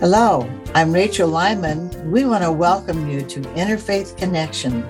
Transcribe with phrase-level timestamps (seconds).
[0.00, 2.10] Hello, I'm Rachel Lyman.
[2.10, 4.82] We want to welcome you to Interfaith Connection,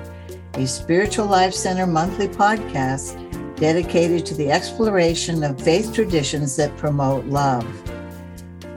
[0.54, 3.16] a Spiritual Life Center monthly podcast
[3.56, 7.66] dedicated to the exploration of faith traditions that promote love.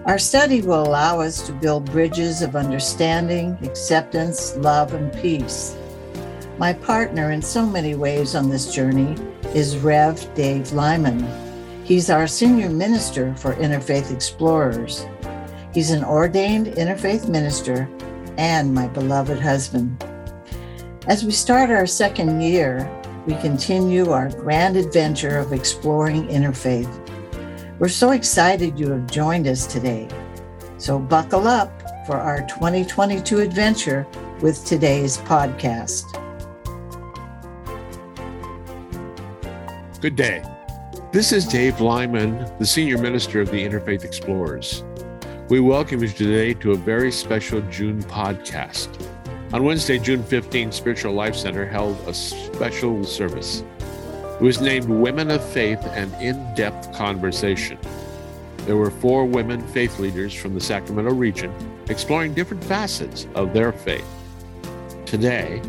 [0.06, 5.78] Our study will allow us to build bridges of understanding, acceptance, love, and peace.
[6.58, 9.16] My partner in so many ways on this journey
[9.54, 11.26] is Rev Dave Lyman.
[11.86, 15.06] He's our senior minister for Interfaith Explorers.
[15.76, 17.90] He's an ordained interfaith minister
[18.38, 20.02] and my beloved husband.
[21.08, 22.90] As we start our second year,
[23.28, 26.90] we continue our grand adventure of exploring interfaith.
[27.78, 30.08] We're so excited you have joined us today.
[30.78, 31.70] So buckle up
[32.08, 34.08] for our 2022 adventure
[34.40, 36.06] with today's podcast.
[40.00, 40.42] Good day.
[41.12, 44.86] This is Dave Lyman, the Senior Minister of the Interfaith Explorers.
[45.48, 48.90] We welcome you today to a very special June podcast.
[49.54, 53.64] On Wednesday, June 15, Spiritual Life Center held a special service.
[54.40, 57.78] It was named Women of Faith and In Depth Conversation.
[58.66, 61.54] There were four women faith leaders from the Sacramento region
[61.90, 64.08] exploring different facets of their faith.
[65.06, 65.62] Today,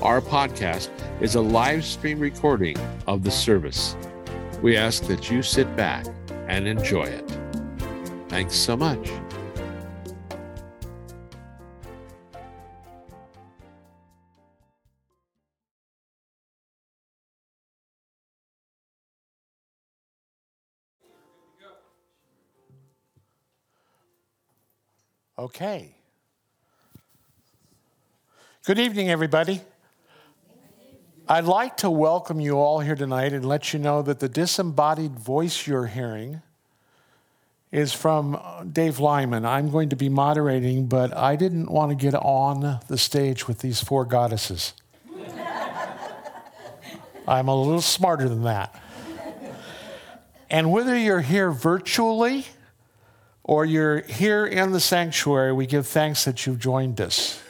[0.00, 0.88] our podcast
[1.20, 3.94] is a live stream recording of the service.
[4.62, 6.06] We ask that you sit back
[6.46, 7.37] and enjoy it.
[8.28, 9.10] Thanks so much.
[25.38, 25.94] Okay.
[28.66, 29.62] Good evening, everybody.
[31.28, 35.18] I'd like to welcome you all here tonight and let you know that the disembodied
[35.18, 36.42] voice you're hearing
[37.70, 39.44] is from uh, Dave Lyman.
[39.44, 43.58] I'm going to be moderating, but I didn't want to get on the stage with
[43.58, 44.72] these four goddesses.
[47.28, 48.82] I'm a little smarter than that.
[50.50, 52.46] And whether you're here virtually,
[53.48, 57.42] or you're here in the sanctuary, we give thanks that you've joined us.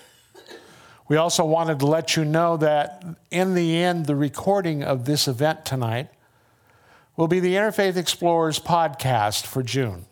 [1.08, 5.26] We also wanted to let you know that in the end, the recording of this
[5.26, 6.08] event tonight
[7.18, 10.06] will be the Interfaith Explorers podcast for June.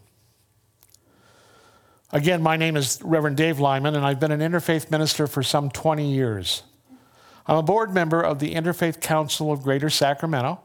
[2.10, 5.70] Again, my name is Reverend Dave Lyman, and I've been an interfaith minister for some
[5.70, 6.64] 20 years.
[7.46, 10.60] I'm a board member of the Interfaith Council of Greater Sacramento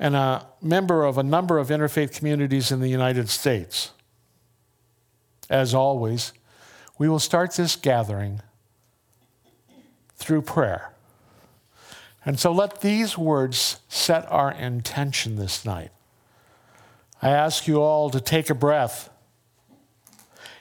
[0.00, 3.92] and a member of a number of interfaith communities in the United States.
[5.48, 6.32] As always,
[6.98, 8.42] we will start this gathering
[10.16, 10.93] through prayer.
[12.24, 15.90] And so let these words set our intention this night.
[17.20, 19.10] I ask you all to take a breath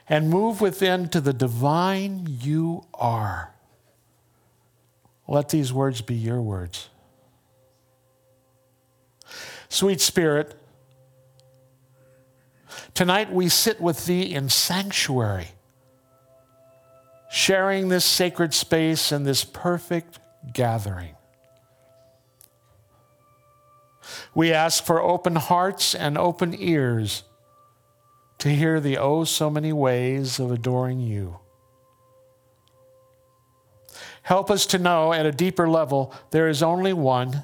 [0.09, 3.53] and move within to the divine you are.
[5.27, 6.89] Let these words be your words.
[9.69, 10.55] Sweet Spirit,
[12.93, 15.47] tonight we sit with Thee in sanctuary,
[17.31, 20.19] sharing this sacred space and this perfect
[20.53, 21.15] gathering.
[24.33, 27.23] We ask for open hearts and open ears
[28.39, 31.39] to hear the oh so many ways of adoring you.
[34.23, 37.43] Help us to know at a deeper level there is only one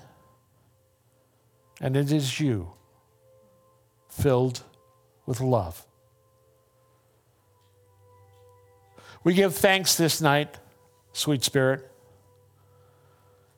[1.81, 2.72] and it is you
[4.09, 4.63] filled
[5.25, 5.85] with love.
[9.24, 10.58] We give thanks this night,
[11.13, 11.88] sweet Spirit,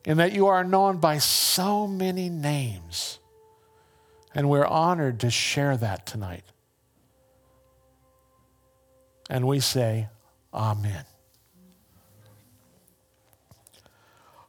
[0.05, 3.19] in that you are known by so many names,
[4.33, 6.43] and we're honored to share that tonight.
[9.29, 10.09] And we say,
[10.53, 11.05] Amen.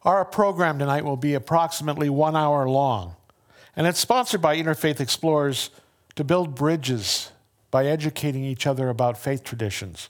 [0.05, 3.15] Our program tonight will be approximately one hour long.
[3.77, 5.71] And it's sponsored by Interfaith Explorers
[6.17, 7.31] to build bridges
[7.71, 10.09] by educating each other about faith traditions.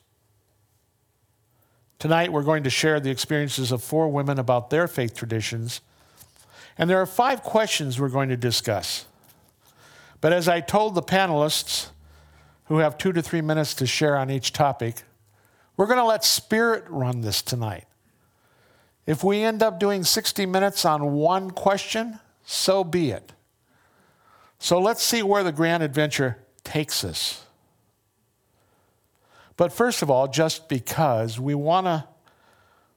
[2.03, 5.81] Tonight, we're going to share the experiences of four women about their faith traditions.
[6.77, 9.07] And there are five questions we're going to discuss.
[10.21, 11.91] But as I told the panelists,
[12.65, 15.05] who have two to three minutes to share on each topic,
[15.77, 17.87] we're going to let Spirit run this tonight.
[19.07, 23.31] If we end up doing 60 minutes on one question, so be it.
[24.59, 27.47] So let's see where the grand adventure takes us.
[29.57, 32.05] But first of all, just because we want to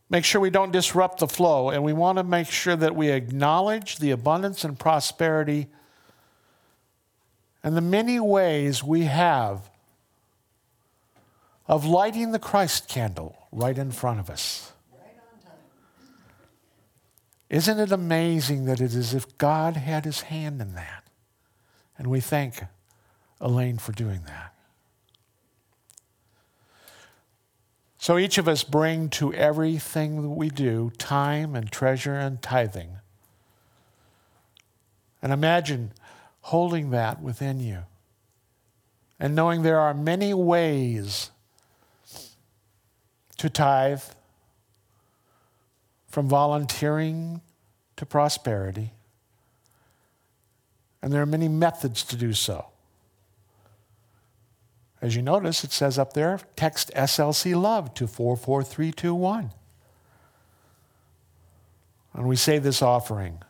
[0.09, 3.09] make sure we don't disrupt the flow and we want to make sure that we
[3.09, 5.67] acknowledge the abundance and prosperity
[7.63, 9.69] and the many ways we have
[11.67, 14.71] of lighting the Christ candle right in front of us.
[17.49, 21.03] Isn't it amazing that it is as if God had his hand in that?
[21.97, 22.63] And we thank
[23.39, 24.54] Elaine for doing that.
[28.05, 32.99] So each of us bring to everything that we do time and treasure and tithing.
[35.23, 35.91] And imagine
[36.41, 37.79] holding that within you
[39.19, 41.31] and knowing there are many ways
[43.39, 44.03] to tithe
[46.07, 47.41] from volunteering
[47.95, 48.93] to prosperity.
[51.01, 52.67] And there are many methods to do so.
[55.05, 59.51] As you notice, it says up there text SLC love to 44321.
[62.15, 63.43] And we say this offering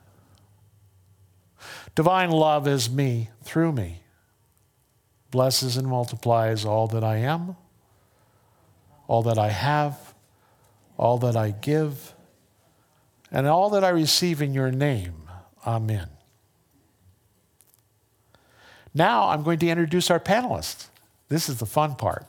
[1.96, 4.02] Divine love is me through me,
[5.32, 7.56] blesses and multiplies all that I am,
[9.08, 10.14] all that I have,
[10.98, 12.14] all that I give,
[13.32, 15.30] and all that I receive in your name.
[15.66, 16.10] Amen.
[18.94, 20.90] Now I'm going to introduce our panelists.
[21.30, 22.26] This is the fun part.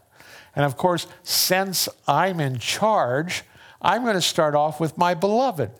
[0.55, 3.45] And of course, since I'm in charge,
[3.83, 5.71] I'm going to start off with my beloved.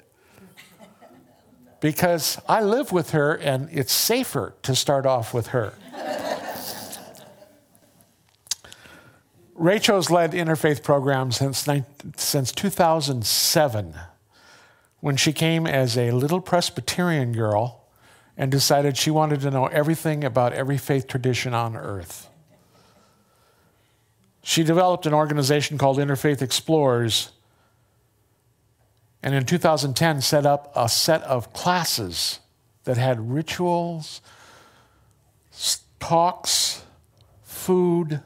[1.81, 5.75] Because I live with her and it's safer to start off with her.
[9.55, 11.67] Rachel's led interfaith programs since,
[12.17, 13.95] since 2007
[15.01, 17.85] when she came as a little Presbyterian girl
[18.37, 22.26] and decided she wanted to know everything about every faith tradition on earth.
[24.49, 27.33] She developed an organization called Interfaith Explorers,
[29.21, 32.39] and in 2010 set up a set of classes
[32.85, 34.21] that had rituals,
[35.99, 36.85] talks,
[37.43, 38.23] food,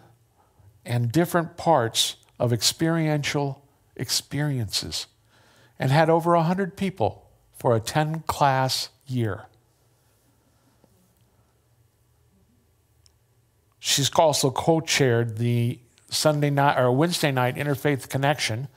[0.84, 3.64] and different parts of experiential
[3.96, 5.06] experiences,
[5.78, 9.46] and had over 100 people for a 10 class year.
[13.78, 15.78] She's also co chaired the
[16.10, 18.68] Sunday night or Wednesday night interfaith connection.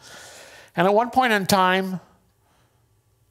[0.75, 2.00] And at one point in time,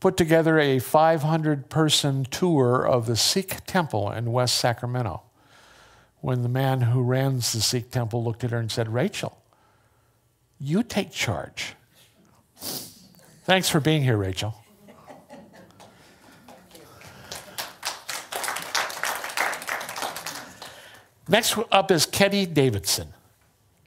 [0.00, 5.22] put together a 500 person tour of the Sikh temple in West Sacramento.
[6.20, 9.40] When the man who runs the Sikh temple looked at her and said, Rachel,
[10.58, 11.74] you take charge.
[12.56, 14.54] Thanks for being here, Rachel.
[21.28, 23.14] Next up is Ketty Davidson.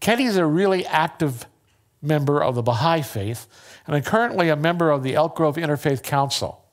[0.05, 1.47] Ketty is a really active
[1.99, 3.47] member of the Baha'i faith
[3.87, 6.63] and currently a member of the Elk Grove Interfaith Council.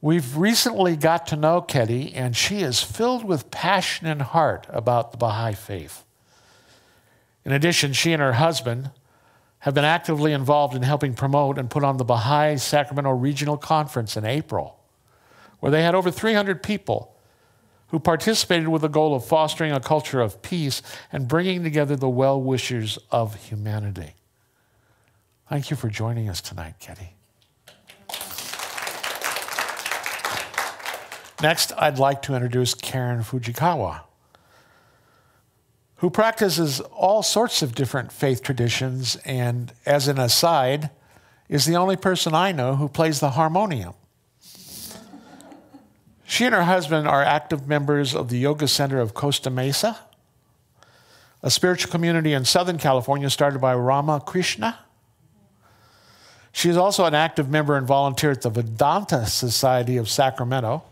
[0.00, 5.12] We've recently got to know Ketty, and she is filled with passion and heart about
[5.12, 6.06] the Baha'i faith.
[7.44, 8.90] In addition, she and her husband
[9.58, 14.16] have been actively involved in helping promote and put on the Baha'i Sacramento Regional Conference
[14.16, 14.80] in April,
[15.60, 17.17] where they had over 300 people
[17.88, 20.82] who participated with the goal of fostering a culture of peace
[21.12, 24.14] and bringing together the well wishers of humanity.
[25.48, 27.14] Thank you for joining us tonight, Ketty.
[31.40, 34.00] Next, I'd like to introduce Karen Fujikawa,
[35.96, 40.90] who practices all sorts of different faith traditions and, as an aside,
[41.48, 43.94] is the only person I know who plays the harmonium.
[46.30, 49.98] She and her husband are active members of the Yoga Center of Costa Mesa,
[51.42, 54.78] a spiritual community in Southern California started by Rama Krishna.
[56.52, 60.82] She is also an active member and volunteer at the Vedanta Society of Sacramento,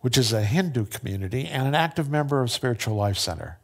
[0.00, 3.58] which is a Hindu community, and an active member of Spiritual Life Center,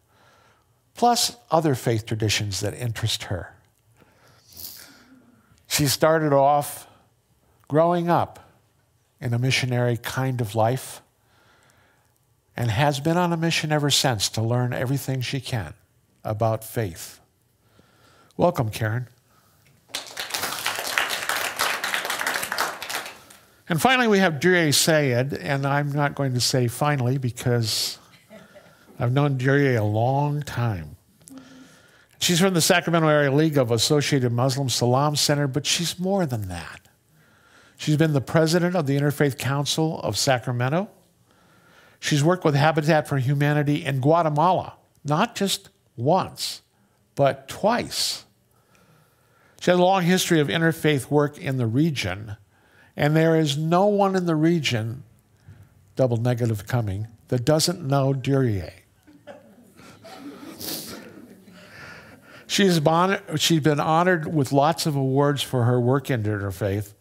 [0.95, 3.55] plus other faith traditions that interest her.
[5.69, 6.87] She started off
[7.67, 8.39] growing up
[9.23, 11.01] in a missionary kind of life
[12.57, 15.73] and has been on a mission ever since to learn everything she can
[16.25, 17.21] about faith.
[18.37, 19.09] Welcome, Karen.
[23.69, 27.99] And finally, we have Duryea Sayed, and I'm not going to say finally because
[28.99, 30.97] I've known Duryea a long time.
[32.19, 36.49] She's from the Sacramento Area League of Associated Muslim Salam Center, but she's more than
[36.49, 36.82] that.
[37.83, 40.89] She's been the president of the Interfaith Council of Sacramento.
[41.99, 44.75] She's worked with Habitat for Humanity in Guatemala,
[45.05, 46.63] not just once,
[47.17, 48.25] but twice.
[49.59, 52.37] She has a long history of interfaith work in the region,
[52.97, 55.03] and there is no one in the region,
[55.97, 58.75] double negative coming, that doesn't know Duryea.
[62.47, 66.95] She's been, she's been honored with lots of awards for her work in interfaith,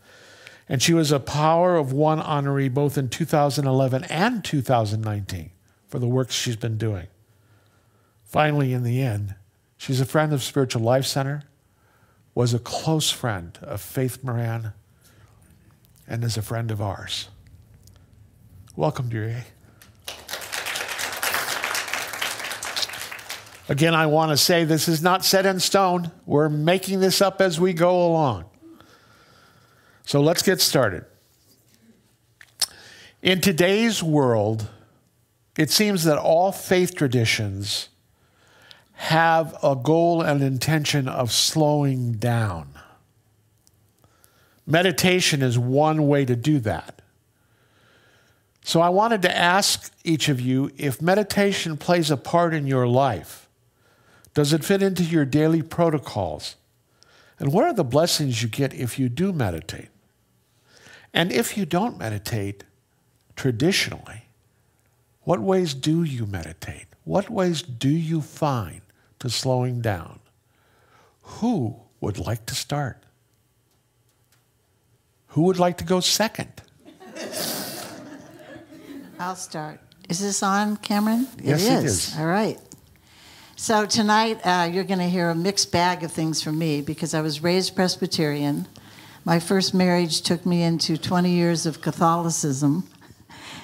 [0.71, 5.51] and she was a Power of One honoree both in 2011 and 2019
[5.89, 7.07] for the work she's been doing.
[8.23, 9.35] Finally, in the end,
[9.75, 11.43] she's a friend of Spiritual Life Center,
[12.33, 14.71] was a close friend of Faith Moran,
[16.07, 17.27] and is a friend of ours.
[18.77, 19.43] Welcome, dear.
[23.67, 26.11] Again, I want to say this is not set in stone.
[26.25, 28.45] We're making this up as we go along.
[30.12, 31.06] So let's get started.
[33.22, 34.68] In today's world,
[35.58, 37.88] it seems that all faith traditions
[38.91, 42.74] have a goal and intention of slowing down.
[44.68, 47.01] Meditation is one way to do that.
[48.65, 52.86] So I wanted to ask each of you if meditation plays a part in your
[52.86, 53.48] life.
[54.34, 56.58] Does it fit into your daily protocols?
[57.39, 59.88] And what are the blessings you get if you do meditate?
[61.13, 62.63] And if you don't meditate
[63.36, 64.24] traditionally,
[65.24, 66.88] what ways do you meditate?
[67.03, 68.82] What ways do you find
[69.20, 70.20] to slowing down?
[71.22, 73.03] Who would like to start?
[75.27, 76.62] Who would like to go second?
[79.20, 79.80] I'll start.
[80.10, 81.27] Is this on, Cameron?
[81.41, 81.84] Yes, it is.
[81.84, 82.20] It is.
[82.20, 82.60] All right.
[83.56, 87.13] So tonight uh, you're going to hear a mixed bag of things from me because
[87.13, 88.68] I was raised Presbyterian.
[89.23, 92.87] My first marriage took me into 20 years of Catholicism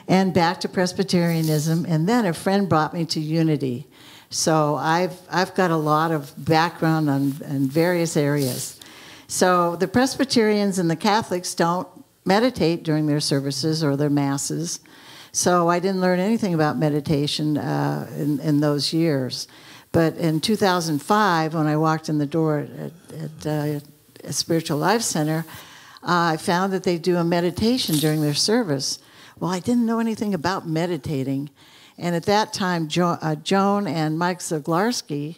[0.08, 3.88] and back to Presbyterianism, and then a friend brought me to Unity.
[4.30, 8.80] So I've, I've got a lot of background on, in various areas.
[9.28, 11.88] So the Presbyterians and the Catholics don't
[12.24, 14.80] meditate during their services or their masses.
[15.32, 19.48] So I didn't learn anything about meditation uh, in, in those years.
[19.92, 23.80] But in 2005, when I walked in the door at, at uh,
[24.30, 25.46] Spiritual Life Center,
[26.04, 29.00] uh, I found that they do a meditation during their service.
[29.40, 31.50] Well, I didn't know anything about meditating.
[31.98, 35.38] And at that time, jo- uh, Joan and Mike Zaglarski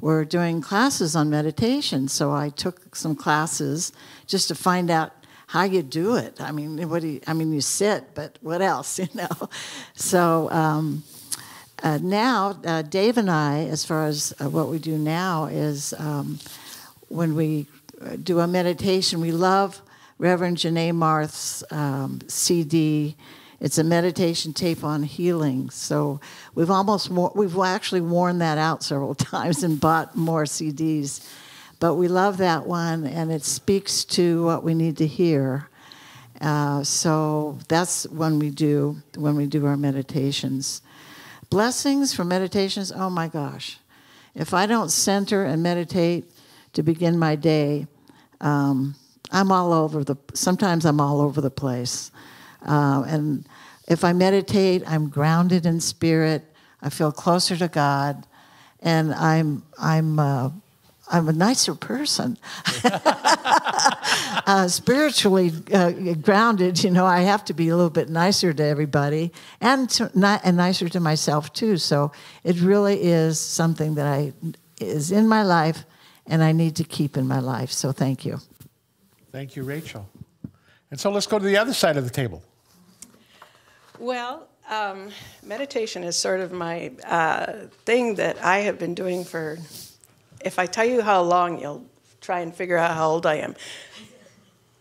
[0.00, 2.08] were doing classes on meditation.
[2.08, 3.92] So I took some classes
[4.26, 5.12] just to find out
[5.46, 6.40] how you do it.
[6.40, 9.48] I mean, what do you, I mean, you sit, but what else, you know?
[9.94, 11.02] So um,
[11.82, 15.94] uh, now, uh, Dave and I, as far as uh, what we do now, is
[15.98, 16.38] um,
[17.08, 17.66] when we
[18.22, 19.82] do a meditation, we love
[20.18, 23.16] Reverend Janae Marth's um, CD.
[23.60, 25.70] It's a meditation tape on healing.
[25.70, 26.20] So
[26.54, 31.26] we've almost we've actually worn that out several times and bought more CDs.
[31.78, 35.68] But we love that one, and it speaks to what we need to hear.
[36.40, 40.82] Uh, so that's when we do when we do our meditations.
[41.50, 43.78] Blessings from meditations, oh my gosh.
[44.34, 46.30] If I don't center and meditate
[46.72, 47.86] to begin my day,
[48.40, 48.94] um,
[49.30, 52.10] I'm all over the, sometimes I'm all over the place.
[52.66, 53.46] Uh, and
[53.88, 56.44] if I meditate, I'm grounded in spirit.
[56.82, 58.26] I feel closer to God,
[58.80, 60.50] and I'm I'm uh,
[61.10, 62.38] I'm a nicer person.
[64.46, 68.62] uh, spiritually uh, grounded, you know, I have to be a little bit nicer to
[68.62, 71.78] everybody and, to, not, and nicer to myself too.
[71.78, 72.12] So
[72.44, 74.32] it really is something that I
[74.80, 75.84] is in my life
[76.26, 77.70] and I need to keep in my life.
[77.70, 78.40] So thank you.
[79.32, 80.08] Thank you, Rachel.
[80.90, 82.42] And so let's go to the other side of the table.
[83.98, 85.10] Well, um,
[85.42, 89.58] meditation is sort of my uh, thing that I have been doing for
[90.44, 91.84] if I tell you how long, you'll
[92.20, 93.54] try and figure out how old I am.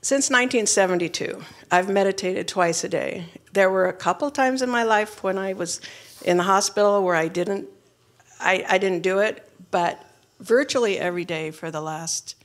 [0.02, 3.26] Since 1972, I've meditated twice a day.
[3.54, 5.82] There were a couple times in my life when I was
[6.24, 7.68] in the hospital where I didn't,
[8.40, 10.02] I, I didn't do it, but
[10.40, 12.36] virtually every day for the last,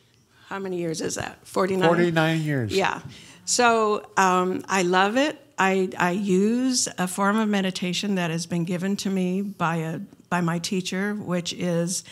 [0.48, 1.46] how many years is that?
[1.46, 1.88] 49?
[1.88, 2.76] 49 years.
[2.76, 3.00] Yeah.
[3.44, 5.40] So um, I love it.
[5.58, 10.00] I, I use a form of meditation that has been given to me by a
[10.28, 12.02] by my teacher, which is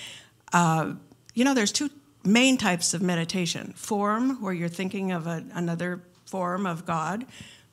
[0.52, 0.92] uh,
[1.34, 1.90] you know, there's two
[2.24, 7.26] main types of meditation form, where you're thinking of a, another form of God,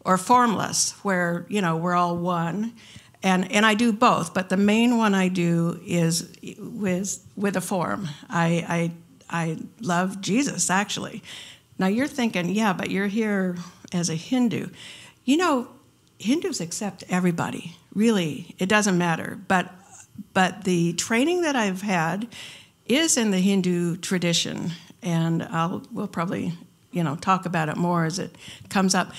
[0.05, 2.73] or formless, where, you know, we're all one.
[3.21, 7.61] And, and I do both, but the main one I do is with, with a
[7.61, 8.07] form.
[8.29, 8.91] I, I,
[9.29, 11.21] I love Jesus, actually.
[11.77, 13.57] Now you're thinking, yeah, but you're here
[13.91, 14.67] as a Hindu.
[15.25, 15.67] You know,
[16.17, 18.55] Hindus accept everybody, really.
[18.57, 19.38] It doesn't matter.
[19.47, 19.69] But,
[20.33, 22.27] but the training that I've had
[22.85, 24.71] is in the Hindu tradition,
[25.01, 26.53] and I'll, we'll probably
[26.91, 28.35] you know talk about it more as it
[28.69, 29.11] comes up.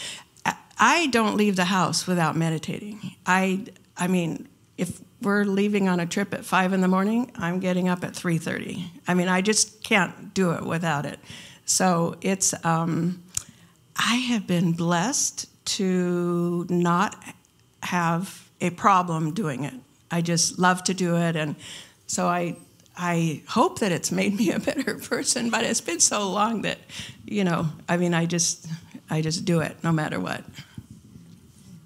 [0.83, 3.16] I don't leave the house without meditating.
[3.26, 3.66] I
[4.00, 7.88] I mean, if we're leaving on a trip at five in the morning, I'm getting
[7.88, 8.90] up at three thirty.
[9.07, 11.21] I mean, I just can't do it without it.
[11.66, 13.23] So it's um,
[13.95, 17.23] I have been blessed to not
[17.83, 19.75] have a problem doing it.
[20.11, 21.54] I just love to do it, and
[22.07, 22.57] so I
[22.97, 25.50] I hope that it's made me a better person.
[25.50, 26.78] But it's been so long that
[27.26, 28.66] you know, I mean, I just
[29.11, 30.42] I just do it no matter what.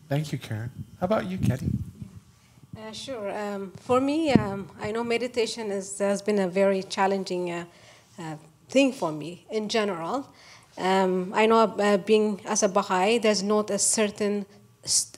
[0.09, 0.71] Thank you, Karen.
[1.01, 1.71] How about you, Ketty?
[2.85, 3.31] Uh, sure.
[3.31, 7.65] Um, for me, um, I know meditation is, has been a very challenging uh,
[8.19, 8.37] uh,
[8.69, 10.29] thing for me in general.
[10.77, 14.45] Um, I know uh, being as a Baha'i, there's not a certain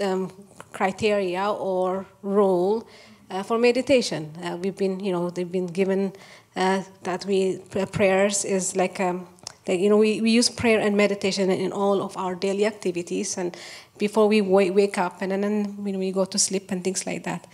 [0.00, 0.30] um,
[0.72, 2.86] criteria or rule
[3.30, 4.30] uh, for meditation.
[4.44, 6.12] Uh, we've been, you know, they've been given
[6.54, 7.58] that we
[7.90, 9.00] prayers is like.
[9.00, 9.26] Um,
[9.68, 13.36] like, you know, we, we use prayer and meditation in all of our daily activities,
[13.36, 13.56] and
[13.98, 17.46] before we wake up, and then when we go to sleep and things like that.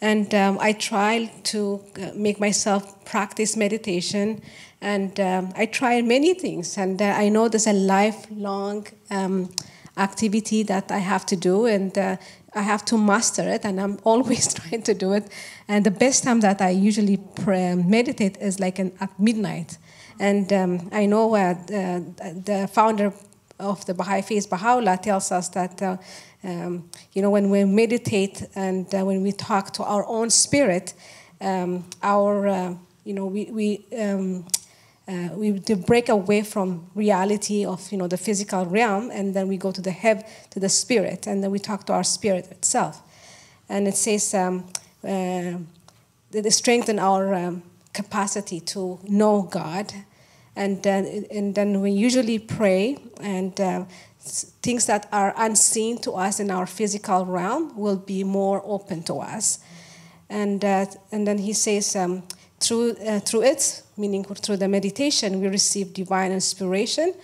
[0.00, 4.40] And um, I try to uh, make myself practice meditation,
[4.80, 6.78] and um, I try many things.
[6.78, 9.50] And uh, I know there's a lifelong um,
[9.96, 12.16] activity that I have to do, and uh,
[12.54, 15.28] I have to master it, and I'm always trying to do it.
[15.68, 19.76] And the best time that I usually pray, meditate is like an, at midnight.
[20.18, 23.12] And um, I know uh, the, the founder
[23.60, 25.96] of the Baha'i faith, Baha'u'llah, tells us that, uh,
[26.42, 30.94] um, you know, when we meditate and uh, when we talk to our own spirit,
[31.40, 32.74] um, our, uh,
[33.04, 34.44] you know, we, we, um,
[35.08, 35.52] uh, we
[35.86, 39.80] break away from reality of, you know, the physical realm, and then we go to
[39.80, 43.02] the head, to the spirit, and then we talk to our spirit itself.
[43.68, 44.66] And it says um,
[45.04, 45.58] uh,
[46.30, 47.62] that it strengthen our um,
[47.92, 49.92] capacity to know God
[50.60, 53.84] and then, and then we usually pray and uh,
[54.60, 59.20] things that are unseen to us in our physical realm will be more open to
[59.20, 59.60] us.
[60.28, 62.24] And, uh, and then he says um,
[62.60, 67.14] through, uh, through it meaning through the meditation we receive divine inspiration.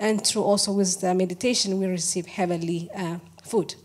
[0.00, 3.76] And through also with the meditation we receive heavenly uh, food.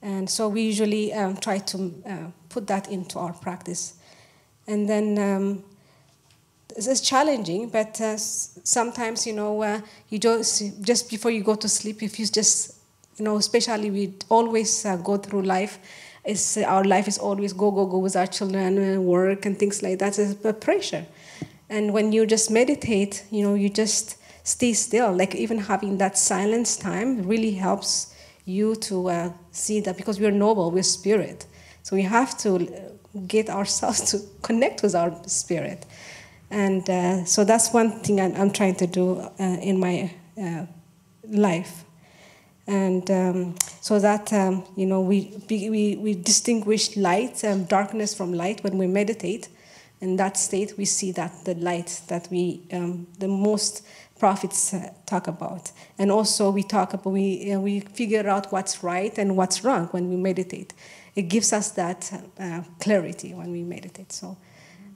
[0.00, 2.16] And so we usually um, try to uh,
[2.48, 3.94] put that into our practice.
[4.68, 5.64] And then um,
[6.76, 11.68] it's challenging, but uh, sometimes you know uh, you just just before you go to
[11.68, 12.80] sleep, if you just
[13.20, 15.78] you know, especially we always uh, go through life.
[16.24, 19.82] Is our life is always go go go with our children and work and things
[19.82, 20.18] like that.
[20.18, 21.06] It's a pressure,
[21.68, 25.12] and when you just meditate, you know, you just stay still.
[25.12, 30.30] Like even having that silence time really helps you to uh, see that because we're
[30.30, 31.46] noble, we're spirit,
[31.82, 32.68] so we have to
[33.26, 35.86] get ourselves to connect with our spirit.
[36.50, 40.66] And uh, so that's one thing I'm, trying to do uh, in my uh,
[41.28, 41.84] life.
[42.66, 48.32] And um, so that, um, you know, we, we, we distinguish light and darkness from
[48.32, 49.48] light when we meditate.
[50.00, 53.86] In that state, we see that the light that we, um, the most
[54.18, 55.72] prophets uh, talk about.
[55.98, 59.86] And also, we talk about, we, uh, we figure out what's right and what's wrong
[59.88, 60.74] when we meditate.
[61.14, 64.12] It gives us that uh, clarity when we meditate.
[64.12, 64.36] So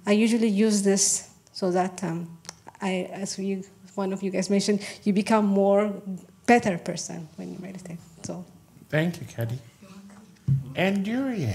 [0.06, 2.36] I usually use this so that um,
[2.82, 3.62] I, as you,
[3.94, 5.94] one of you guys mentioned, you become more
[6.46, 7.98] better person when you meditate.
[8.22, 8.44] So,
[8.90, 9.58] thank you, Kadi.
[10.74, 11.54] And Duryea.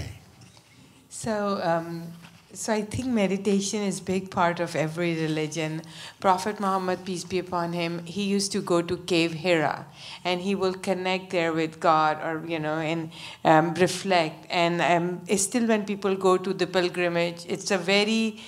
[1.10, 2.06] So, um,
[2.54, 5.82] so I think meditation is big part of every religion.
[6.18, 9.86] Prophet Muhammad, peace be upon him, he used to go to cave Hira,
[10.24, 13.10] and he will connect there with God, or you know, and
[13.44, 14.46] um, reflect.
[14.48, 18.40] And um, still, when people go to the pilgrimage, it's a very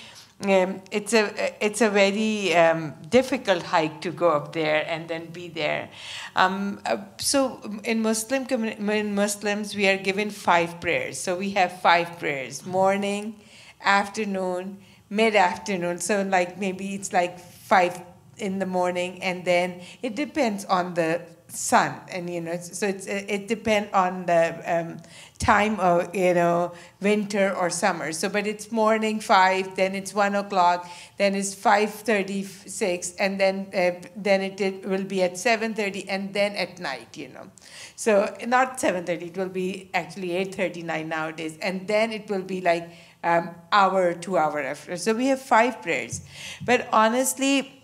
[0.44, 5.26] um, it's a it's a very um, difficult hike to go up there and then
[5.26, 5.88] be there.
[6.34, 11.18] Um, uh, so in Muslim in Muslims we are given five prayers.
[11.18, 13.40] So we have five prayers: morning,
[13.82, 14.78] afternoon,
[15.10, 15.98] mid afternoon.
[15.98, 18.02] So like maybe it's like five
[18.36, 21.22] in the morning, and then it depends on the
[21.54, 24.98] sun and you know so it's it depends on the um,
[25.38, 28.12] time of you know winter or summer.
[28.12, 30.88] So but it's morning five then it's one o'clock
[31.18, 36.78] then it's 5.36 and then uh, then it, will be at 7.30 and then at
[36.78, 37.50] night you know.
[37.96, 42.90] So not 7.30 it will be actually 8.39 nowadays and then it will be like
[43.24, 44.96] um, hour two hour after.
[44.96, 46.22] So we have five prayers.
[46.64, 47.81] But honestly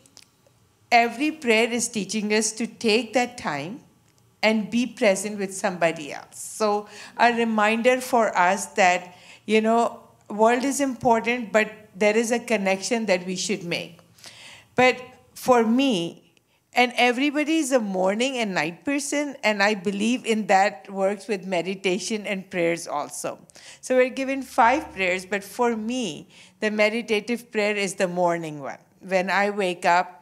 [0.90, 3.80] every prayer is teaching us to take that time
[4.42, 6.38] and be present with somebody else.
[6.38, 12.38] So a reminder for us that, you know, world is important, but there is a
[12.38, 13.98] connection that we should make.
[14.76, 15.00] But
[15.34, 16.22] for me,
[16.78, 21.46] And everybody is a morning and night person, and I believe in that works with
[21.46, 23.40] meditation and prayers also.
[23.80, 26.28] So we're given five prayers, but for me,
[26.60, 28.78] the meditative prayer is the morning one.
[29.00, 30.17] When I wake up,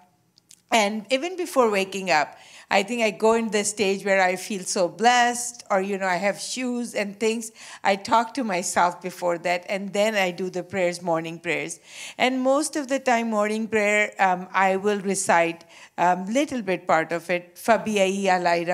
[0.71, 2.37] and even before waking up,
[2.69, 6.07] I think I go in the stage where I feel so blessed, or you know,
[6.07, 7.53] I have shoes and things.
[7.85, 11.79] I talk to myself before that, and then I do the prayers, morning prayers.
[12.19, 15.65] And most of the time, morning prayer, um, I will recite
[15.97, 18.67] a um, little bit part of it, alai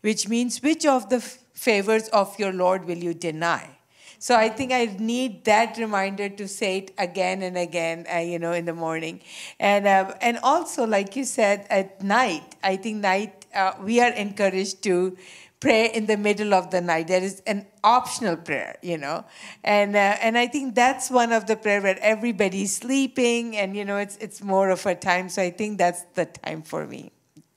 [0.00, 3.78] which means which of the favors of your Lord will you deny?
[4.22, 8.38] So I think I need that reminder to say it again and again, uh, you
[8.38, 9.18] know, in the morning,
[9.58, 12.54] and uh, and also like you said at night.
[12.62, 15.16] I think night uh, we are encouraged to
[15.58, 17.08] pray in the middle of the night.
[17.08, 19.24] There is an optional prayer, you know,
[19.64, 23.84] and uh, and I think that's one of the prayer where everybody's sleeping, and you
[23.84, 25.30] know, it's it's more of a time.
[25.30, 27.10] So I think that's the time for me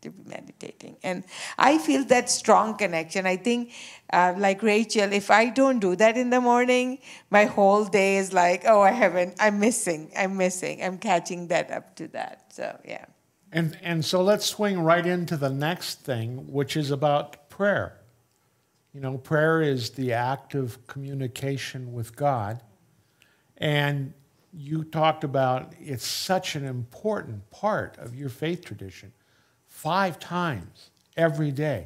[0.05, 0.95] to be meditating.
[1.03, 1.23] And
[1.57, 3.25] I feel that strong connection.
[3.25, 3.71] I think,
[4.13, 8.31] uh, like Rachel, if I don't do that in the morning, my whole day is
[8.31, 12.53] like, oh, I haven't, I'm missing, I'm missing, I'm catching that up to that.
[12.53, 13.05] So, yeah.
[13.51, 18.01] And, and so let's swing right into the next thing, which is about prayer.
[18.93, 22.61] You know, prayer is the act of communication with God.
[23.57, 24.13] And
[24.53, 29.11] you talked about it's such an important part of your faith tradition
[29.75, 31.85] five times every day.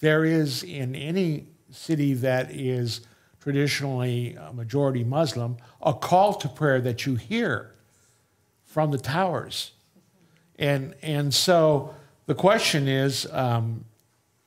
[0.00, 3.00] There is in any city that is
[3.40, 7.74] traditionally a majority Muslim a call to prayer that you hear
[8.64, 9.72] from the towers.
[10.58, 11.94] And, and so
[12.26, 13.86] the question is um,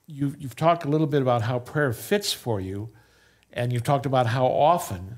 [0.05, 2.89] you, you've talked a little bit about how prayer fits for you,
[3.51, 5.17] and you've talked about how often.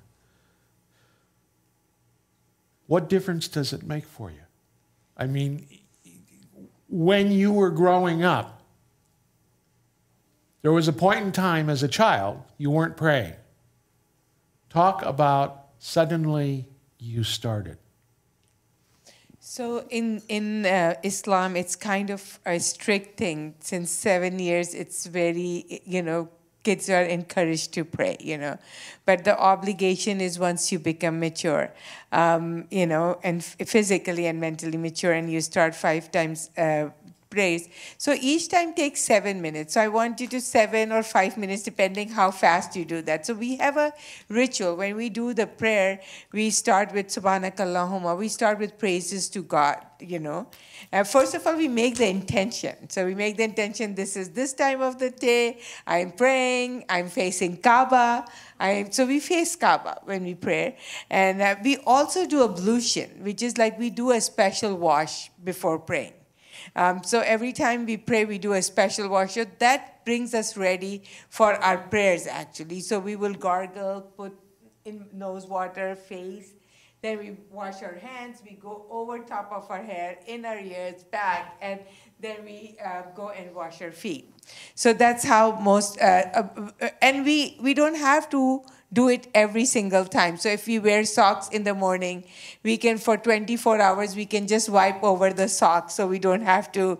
[2.87, 4.45] What difference does it make for you?
[5.17, 5.67] I mean,
[6.89, 8.61] when you were growing up,
[10.61, 13.35] there was a point in time as a child you weren't praying.
[14.69, 16.67] Talk about suddenly
[16.99, 17.77] you started.
[19.39, 23.55] So in in uh, Islam, it's kind of a strict thing.
[23.59, 26.29] Since seven years, it's very you know
[26.67, 28.57] kids are encouraged to pray, you know.
[29.05, 31.71] But the obligation is once you become mature,
[32.11, 36.89] um, you know, and physically and mentally mature, and you start five times uh,
[37.29, 37.67] praise.
[37.97, 39.73] So each time takes seven minutes.
[39.73, 43.25] So I want you to seven or five minutes, depending how fast you do that.
[43.25, 43.93] So we have a
[44.29, 44.75] ritual.
[44.75, 45.99] When we do the prayer,
[46.31, 48.17] we start with Subhanakallahumma.
[48.17, 50.47] We start with praises to God, you know.
[50.91, 52.89] Uh, first of all, we make the intention.
[52.89, 57.09] So we make the intention, this is this time of the day, I'm praying, I'm
[57.09, 58.25] facing Kaaba.
[58.59, 60.77] I, so we face Kaaba when we pray.
[61.09, 65.79] And uh, we also do ablution, which is like we do a special wash before
[65.79, 66.13] praying.
[66.77, 69.35] Um, so every time we pray, we do a special wash.
[69.57, 72.81] That brings us ready for our prayers, actually.
[72.81, 74.37] So we will gargle, put
[74.85, 76.53] in nose water, face.
[77.01, 81.03] Then we wash our hands, we go over top of our hair, in our ears,
[81.03, 81.79] back, and
[82.19, 84.33] then we uh, go and wash our feet.
[84.73, 89.27] So that's how most, uh, uh, uh and we, we don't have to do it
[89.33, 90.37] every single time.
[90.37, 92.23] So if we wear socks in the morning,
[92.63, 96.41] we can for 24 hours we can just wipe over the socks, so we don't
[96.41, 96.99] have to,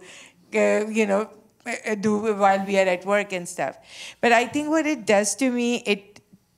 [0.54, 1.30] uh, you know,
[1.66, 3.78] uh, do while we are at work and stuff.
[4.22, 6.07] But I think what it does to me, it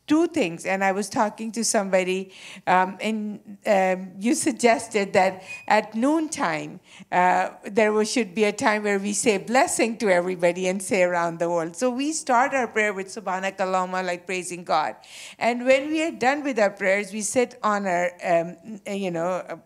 [0.09, 0.65] two things.
[0.65, 2.33] And I was talking to somebody,
[2.67, 8.83] um, and um, you suggested that at noontime, uh, there was, should be a time
[8.83, 11.75] where we say blessing to everybody and say around the world.
[11.75, 14.95] So we start our prayer with Subhana Subhanakallah, like praising God.
[15.37, 19.61] And when we are done with our prayers, we sit on our, um, you know,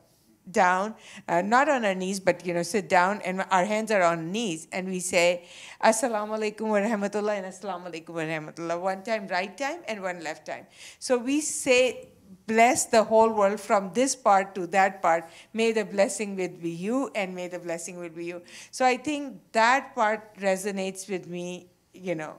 [0.52, 0.96] down,
[1.28, 4.32] uh, not on our knees, but you know, sit down, and our hands are on
[4.32, 5.46] knees, and we say,
[5.84, 8.80] Assalamu alaikum wa rahmatullah, and Assalamu alaikum wa rahmatullah.
[8.80, 10.68] One time right time and one left time.
[11.00, 12.10] So we say,
[12.48, 15.26] bless the whole world from this part to that part.
[15.54, 18.42] May the blessing will be you, and may the blessing will be you.
[18.72, 22.36] So I think that part resonates with me, you know.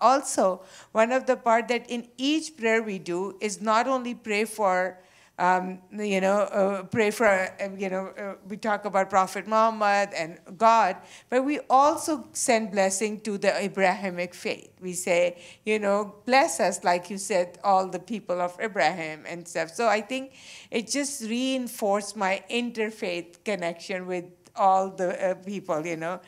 [0.00, 4.44] Also, one of the part that in each prayer we do is not only pray
[4.44, 4.98] for
[5.38, 10.10] um, you know, uh, pray for, uh, you know, uh, we talk about Prophet Muhammad
[10.14, 10.96] and God,
[11.30, 14.70] but we also send blessing to the Abrahamic faith.
[14.80, 19.46] We say, you know, bless us, like you said, all the people of Abraham and
[19.46, 19.70] stuff.
[19.70, 20.32] So I think
[20.72, 26.20] it just reinforced my interfaith connection with all the uh, people, you know.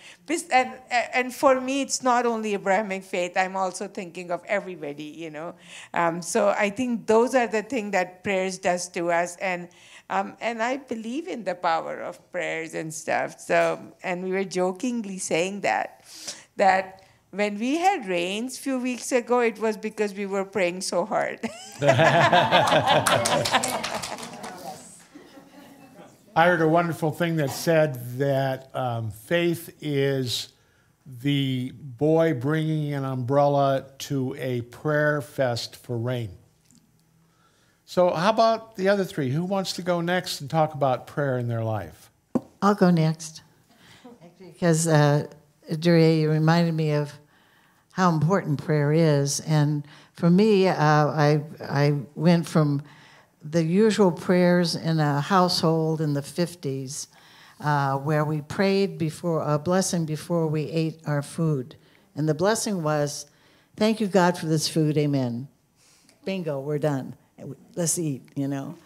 [0.52, 0.72] And,
[1.12, 5.54] and for me, it's not only Abrahamic faith, I'm also thinking of everybody, you know.
[5.92, 9.36] Um, so I think those are the things that prayers does to us.
[9.36, 9.68] And,
[10.08, 13.40] um, and I believe in the power of prayers and stuff.
[13.40, 16.04] So, and we were jokingly saying that,
[16.56, 20.80] that when we had rains a few weeks ago, it was because we were praying
[20.80, 21.40] so hard.
[26.36, 30.52] I heard a wonderful thing that said that um, faith is
[31.04, 36.30] the boy bringing an umbrella to a prayer fest for rain.
[37.84, 39.30] So, how about the other three?
[39.30, 42.12] Who wants to go next and talk about prayer in their life?
[42.62, 43.42] I'll go next.
[44.38, 45.26] Because, uh,
[45.80, 47.12] Duryea, you reminded me of
[47.90, 49.40] how important prayer is.
[49.40, 52.82] And for me, uh, I, I went from
[53.42, 57.06] the usual prayers in a household in the 50s
[57.60, 61.76] uh, where we prayed before a blessing before we ate our food.
[62.14, 63.26] And the blessing was,
[63.76, 64.98] Thank you, God, for this food.
[64.98, 65.48] Amen.
[66.24, 67.16] Bingo, we're done.
[67.74, 68.76] Let's eat, you know.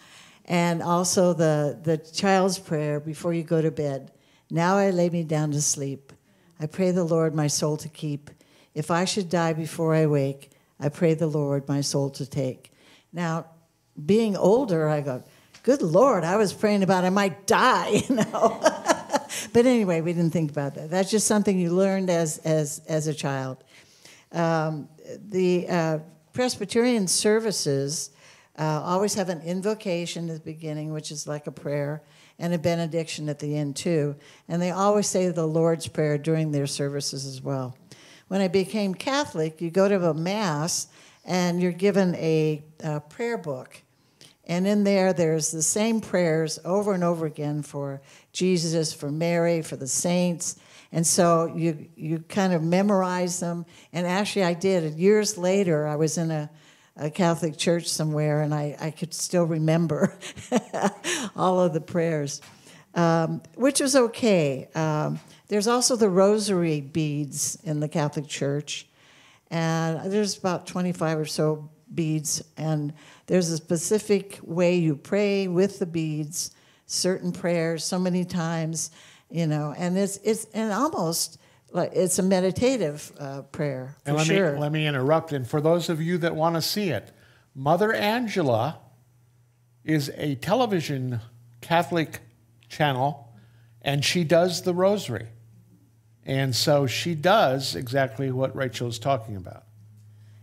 [0.45, 4.13] And also the, the child's prayer before you go to bed.
[4.51, 6.13] Now I lay me down to sleep.
[6.61, 8.31] I pray the Lord my soul to keep.
[8.75, 12.73] If I should die before I wake, I pray the Lord my soul to take.
[13.13, 13.47] Now,
[14.03, 15.23] being older, I go,
[15.63, 18.61] good Lord, I was praying about I might die, you know.
[19.53, 20.91] but anyway, we didn't think about that.
[20.91, 23.59] That's just something you learned as, as, as a child.
[24.33, 24.89] Um,
[25.29, 25.99] the uh,
[26.33, 28.11] Presbyterian services
[28.59, 32.03] uh, always have an invocation at the beginning, which is like a prayer,
[32.39, 34.17] and a benediction at the end, too.
[34.49, 37.77] And they always say the Lord's Prayer during their services as well.
[38.29, 40.89] When I became Catholic, you go to a Mass
[41.25, 43.84] and you're given a, a prayer book
[44.47, 48.03] and in there, there's the same prayers over and over again for
[48.33, 50.57] Jesus, for Mary, for the saints.
[50.93, 53.65] And so you, you kind of memorize them.
[53.93, 54.95] And actually, I did.
[54.95, 56.51] Years later, I was in a,
[56.97, 60.17] a Catholic church somewhere, and I, I could still remember
[61.37, 62.43] all of the prayers,
[62.95, 64.69] um, which was okay.
[64.75, 68.87] Um, there's also the rosary beads in the Catholic Church.
[69.51, 72.93] And there's about 25 or so beads, and
[73.27, 76.51] there's a specific way you pray with the beads,
[76.87, 78.91] certain prayers, so many times,
[79.31, 81.39] you know, and it's it's and almost
[81.73, 84.53] like it's a meditative uh, prayer for and let sure.
[84.53, 87.13] Me, let me interrupt, and for those of you that want to see it,
[87.55, 88.79] Mother Angela
[89.85, 91.21] is a television
[91.61, 92.21] Catholic
[92.69, 93.33] channel,
[93.83, 95.29] and she does the Rosary.
[96.27, 99.65] And so she does exactly what Rachel is talking about.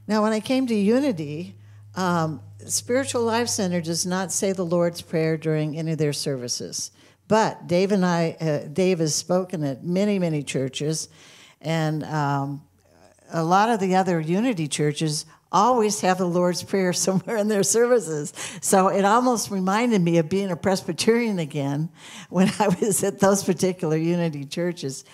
[0.07, 1.55] Now, when I came to Unity,
[1.95, 6.91] um, Spiritual Life Center does not say the Lord's Prayer during any of their services.
[7.27, 11.07] But Dave and I, uh, Dave has spoken at many, many churches,
[11.61, 12.61] and um,
[13.31, 17.63] a lot of the other Unity churches always have the Lord's Prayer somewhere in their
[17.63, 18.33] services.
[18.61, 21.89] So it almost reminded me of being a Presbyterian again
[22.29, 25.05] when I was at those particular Unity churches.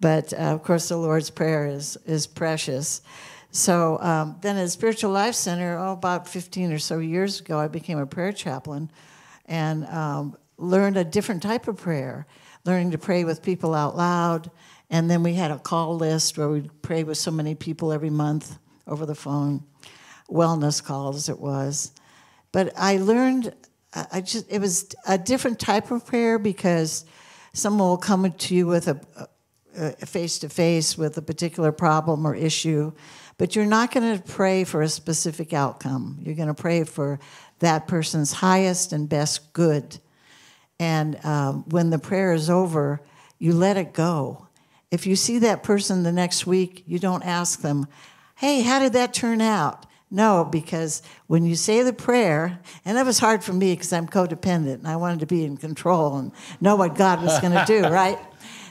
[0.00, 3.02] But uh, of course, the Lord's Prayer is, is precious.
[3.50, 7.68] So um, then at Spiritual Life Center, oh, about 15 or so years ago, I
[7.68, 8.90] became a prayer chaplain
[9.46, 12.26] and um, learned a different type of prayer,
[12.64, 14.50] learning to pray with people out loud.
[14.90, 18.10] And then we had a call list where we'd pray with so many people every
[18.10, 19.64] month over the phone,
[20.30, 21.92] wellness calls it was.
[22.52, 23.54] But I learned,
[24.12, 27.04] I just, it was a different type of prayer because
[27.52, 29.00] someone will come to you with a
[30.06, 32.92] face to face with a particular problem or issue
[33.38, 36.18] but you're not going to pray for a specific outcome.
[36.20, 37.18] You're going to pray for
[37.60, 39.98] that person's highest and best good.
[40.78, 43.00] And um, when the prayer is over,
[43.38, 44.48] you let it go.
[44.90, 47.86] If you see that person the next week, you don't ask them,
[48.36, 49.86] hey, how did that turn out?
[50.10, 54.08] No, because when you say the prayer, and that was hard for me because I'm
[54.08, 57.64] codependent and I wanted to be in control and know what God was going to
[57.66, 58.18] do, right?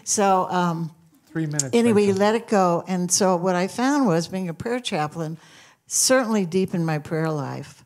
[0.03, 0.91] So um,
[1.32, 1.70] Three minutes.
[1.74, 2.84] Anyway, you let it go.
[2.88, 5.38] And so what I found was being a prayer chaplain
[5.86, 7.84] certainly deepened my prayer life.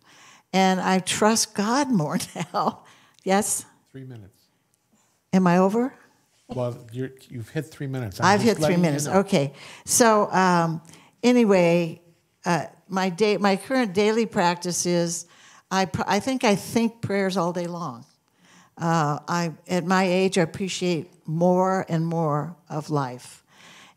[0.54, 2.20] And I trust God more
[2.54, 2.84] now.
[3.24, 3.66] yes?
[3.92, 4.38] Three minutes.
[5.34, 5.94] Am I over?
[6.48, 8.20] Well, you have hit three minutes.
[8.20, 9.06] i have hit three minutes.
[9.06, 9.20] You know.
[9.20, 9.54] Okay.
[9.86, 10.82] So um,
[11.24, 12.02] anyway,
[12.46, 15.26] uh, my day, my current daily practice is
[15.70, 18.06] I, pr- I think I think prayers all day long.
[18.78, 23.44] Uh, I, at my age, I appreciate more and more of life.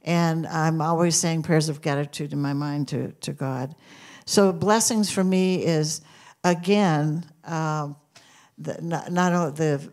[0.02, 3.74] And I'm always saying prayers of gratitude in my mind to, to God.
[4.26, 6.00] So, blessings for me is,
[6.42, 7.96] again, um,
[8.58, 9.90] the, not, not the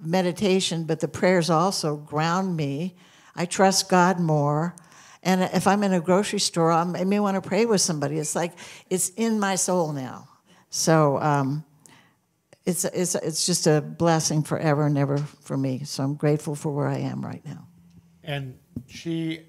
[0.00, 2.96] meditation, but the prayers also ground me.
[3.34, 4.74] I trust God more.
[5.22, 8.18] And if I'm in a grocery store, I'm, i may want to pray with somebody.
[8.18, 8.52] It's like
[8.88, 10.28] it's in my soul now.
[10.70, 11.64] So um,
[12.64, 15.84] it's, it's, it's just a blessing forever and ever for me.
[15.84, 17.66] So I'm grateful for where I am right now.
[18.22, 19.40] And she,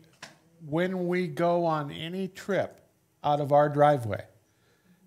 [0.65, 2.81] when we go on any trip
[3.23, 4.23] out of our driveway,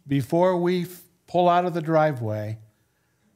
[0.06, 0.86] before we
[1.26, 2.58] pull out of the driveway,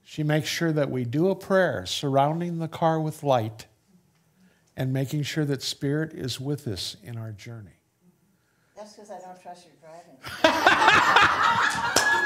[0.05, 3.67] she makes sure that we do a prayer surrounding the car with light
[4.77, 7.81] and making sure that Spirit is with us in our journey.
[8.77, 10.19] That's because I don't trust your driving.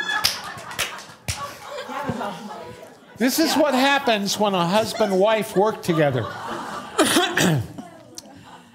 [3.20, 6.22] this is what happens when a husband and wife work together.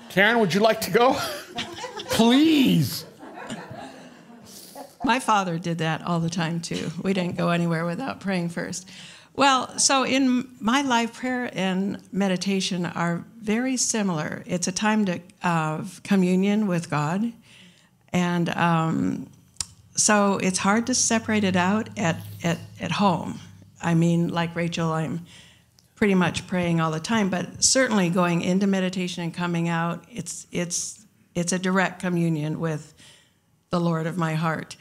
[0.09, 1.19] Karen, would you like to go?
[2.11, 3.05] Please.
[5.03, 6.91] My father did that all the time too.
[7.01, 8.87] We didn't go anywhere without praying first.
[9.33, 14.43] Well, so in my life, prayer and meditation are very similar.
[14.45, 17.33] It's a time to, of communion with God,
[18.13, 19.27] and um,
[19.95, 23.39] so it's hard to separate it out at, at, at home.
[23.81, 25.25] I mean, like Rachel, I'm
[25.95, 30.47] pretty much praying all the time, but certainly going into meditation and coming out, it's
[30.51, 32.93] it's it's a direct communion with
[33.69, 34.75] the Lord of my heart.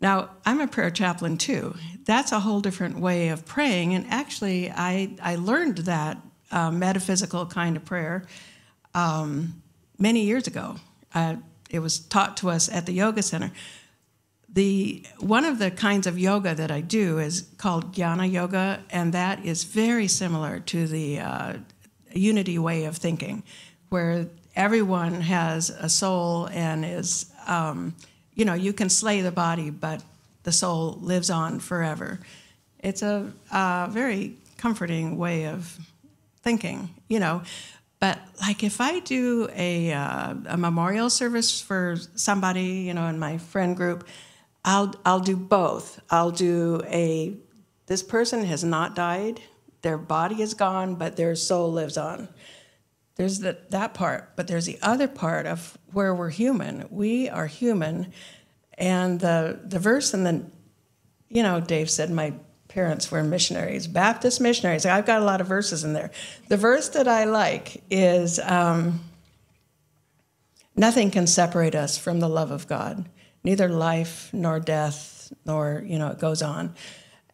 [0.00, 1.76] Now, I'm a prayer chaplain too.
[2.04, 3.94] That's a whole different way of praying.
[3.94, 6.18] And actually, I, I learned that
[6.50, 8.24] uh, metaphysical kind of prayer
[8.94, 9.62] um,
[9.98, 10.76] many years ago.
[11.14, 11.36] Uh,
[11.70, 13.52] it was taught to us at the Yoga Center.
[14.54, 19.14] The, one of the kinds of yoga that I do is called Jnana Yoga, and
[19.14, 21.52] that is very similar to the uh,
[22.12, 23.44] unity way of thinking,
[23.88, 27.32] where everyone has a soul and is.
[27.46, 27.94] Um,
[28.34, 30.02] you know, you can slay the body, but
[30.42, 32.20] the soul lives on forever.
[32.78, 35.78] It's a uh, very comforting way of
[36.42, 37.42] thinking, you know.
[38.00, 43.18] But like if I do a, uh, a memorial service for somebody, you know, in
[43.18, 44.08] my friend group,
[44.64, 46.00] I'll I'll do both.
[46.10, 47.36] I'll do a
[47.86, 49.40] this person has not died,
[49.82, 52.28] their body is gone, but their soul lives on.
[53.16, 56.86] There's the, that part, but there's the other part of where we're human.
[56.90, 58.12] We are human.
[58.78, 60.46] And the, the verse in the,
[61.28, 62.32] you know, Dave said my
[62.68, 64.86] parents were missionaries, Baptist missionaries.
[64.86, 66.10] I've got a lot of verses in there.
[66.48, 69.00] The verse that I like is um,
[70.74, 73.06] nothing can separate us from the love of God,
[73.44, 76.74] neither life nor death, nor, you know, it goes on.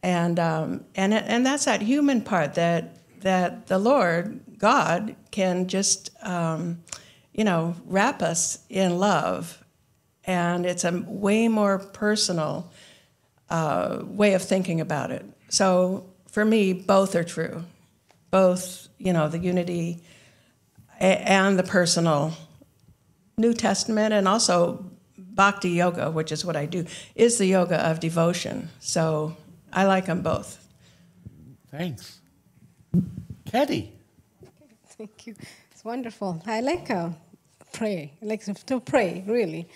[0.02, 6.10] And, um, and, and that's that human part that, that the Lord God can just,
[6.22, 6.82] um,
[7.32, 9.62] you know, wrap us in love.
[10.24, 12.70] And it's a way more personal
[13.50, 15.24] uh, way of thinking about it.
[15.48, 17.64] So for me, both are true.
[18.30, 20.02] Both, you know, the unity
[21.00, 22.34] and the personal.
[23.38, 24.87] New Testament and also
[25.38, 28.70] Bhakti Yoga, which is what I do, is the yoga of devotion.
[28.80, 29.36] So
[29.72, 30.58] I like them both.
[31.70, 32.18] Thanks.
[33.46, 33.92] Teddy.
[34.96, 35.36] Thank you.
[35.70, 36.42] It's wonderful.
[36.44, 37.10] I like uh,
[37.72, 38.14] pray.
[38.20, 39.68] I like to pray, really.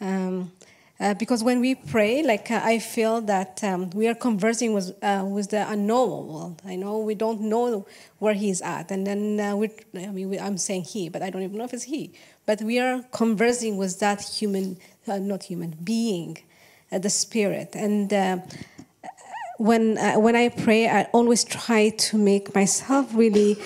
[0.00, 0.52] Um,
[1.00, 4.92] uh, because when we pray, like uh, I feel that um, we are conversing with
[5.02, 6.58] uh, with the unknowable.
[6.66, 7.86] I know we don't know
[8.18, 11.30] where he's at, and then uh, we I mean, we, I'm saying he, but I
[11.30, 12.12] don't even know if it's he.
[12.44, 14.76] But we are conversing with that human,
[15.10, 16.38] uh, not human being,
[16.92, 17.74] uh, the spirit.
[17.74, 18.10] And
[19.58, 23.58] when when I pray, I always try to make myself really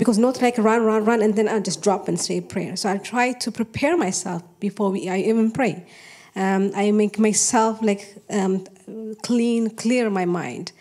[0.00, 2.74] because not like run, run, run, and then I just drop and say prayer.
[2.74, 5.84] So I try to prepare myself before we, I even pray.
[6.34, 8.66] Um, I make myself like um,
[9.22, 10.72] clean, clear my mind,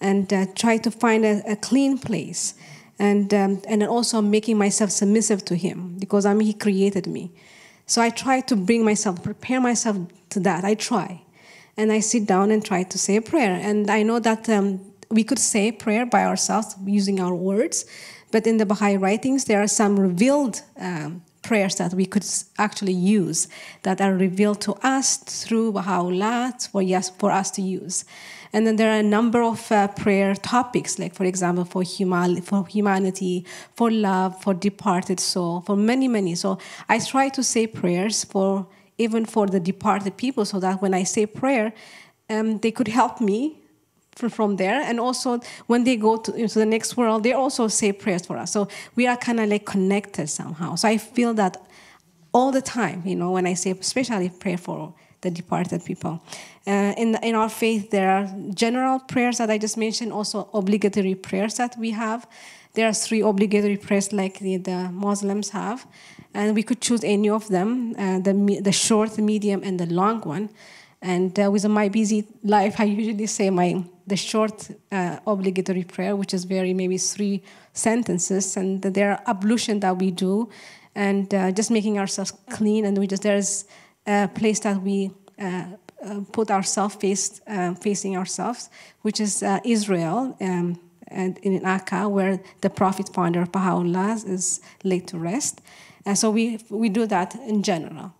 [0.00, 2.54] and uh, try to find a, a clean place,
[2.96, 7.32] and um, and also making myself submissive to Him because I mean He created me.
[7.90, 9.96] So I try to bring myself, prepare myself
[10.32, 10.64] to that.
[10.64, 11.22] I try,
[11.76, 13.54] and I sit down and try to say a prayer.
[13.68, 17.84] And I know that um, we could say prayer by ourselves using our words
[18.30, 22.24] but in the Baha'i writings, there are some revealed um, prayers that we could
[22.58, 23.48] actually use
[23.82, 28.04] that are revealed to us through Baha'u'llah for, yes, for us to use.
[28.52, 32.42] And then there are a number of uh, prayer topics, like, for example, for, human,
[32.42, 36.34] for humanity, for love, for departed soul, for many, many.
[36.34, 36.58] So
[36.88, 38.66] I try to say prayers for
[38.98, 41.72] even for the departed people so that when I say prayer,
[42.28, 43.56] um, they could help me
[44.12, 44.82] from there.
[44.82, 48.36] And also, when they go to, to the next world, they also say prayers for
[48.36, 48.52] us.
[48.52, 50.74] So we are kind of like connected somehow.
[50.74, 51.56] So I feel that
[52.32, 56.20] all the time, you know, when I say especially pray for the departed people.
[56.66, 61.14] Uh, in, in our faith, there are general prayers that I just mentioned, also obligatory
[61.14, 62.26] prayers that we have.
[62.74, 65.86] There are three obligatory prayers like the, the Muslims have,
[66.34, 69.86] and we could choose any of them uh, the, the short, the medium, and the
[69.86, 70.50] long one.
[71.02, 76.16] And uh, with my busy life, I usually say my the short uh, obligatory prayer,
[76.16, 77.42] which is very maybe three
[77.72, 80.48] sentences, and there are ablution that we do,
[80.94, 82.84] and uh, just making ourselves clean.
[82.84, 83.64] And we just there's
[84.06, 85.64] a place that we uh,
[86.04, 88.70] uh, put ourselves uh, facing ourselves,
[89.02, 90.36] which is Israel.
[90.40, 90.78] Um,
[91.12, 95.60] and in Akka, where the prophet founder Baha'u'llah is laid to rest.
[96.06, 98.14] And so we, we do that in general.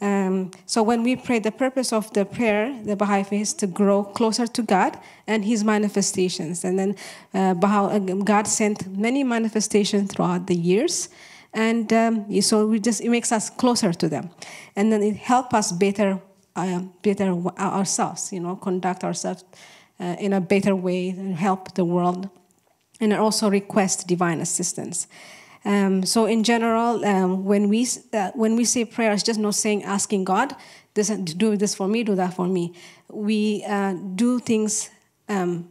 [0.00, 3.66] Um, so when we pray, the purpose of the prayer, the Baha'i faith, is to
[3.66, 4.96] grow closer to God
[5.26, 6.64] and His manifestations.
[6.64, 6.96] And then
[7.34, 11.08] uh, God sent many manifestations throughout the years,
[11.52, 14.30] and um, so we just it makes us closer to them,
[14.76, 16.20] and then it helps us better,
[16.56, 18.32] uh, better ourselves.
[18.32, 19.44] You know, conduct ourselves
[20.00, 22.28] uh, in a better way and help the world,
[23.00, 25.06] and also request divine assistance.
[25.64, 29.54] Um, so in general, um, when we uh, when we say prayer, it's just not
[29.54, 30.54] saying asking God,
[30.94, 32.74] this, do this for me, do that for me.
[33.08, 34.90] We uh, do things
[35.28, 35.68] um,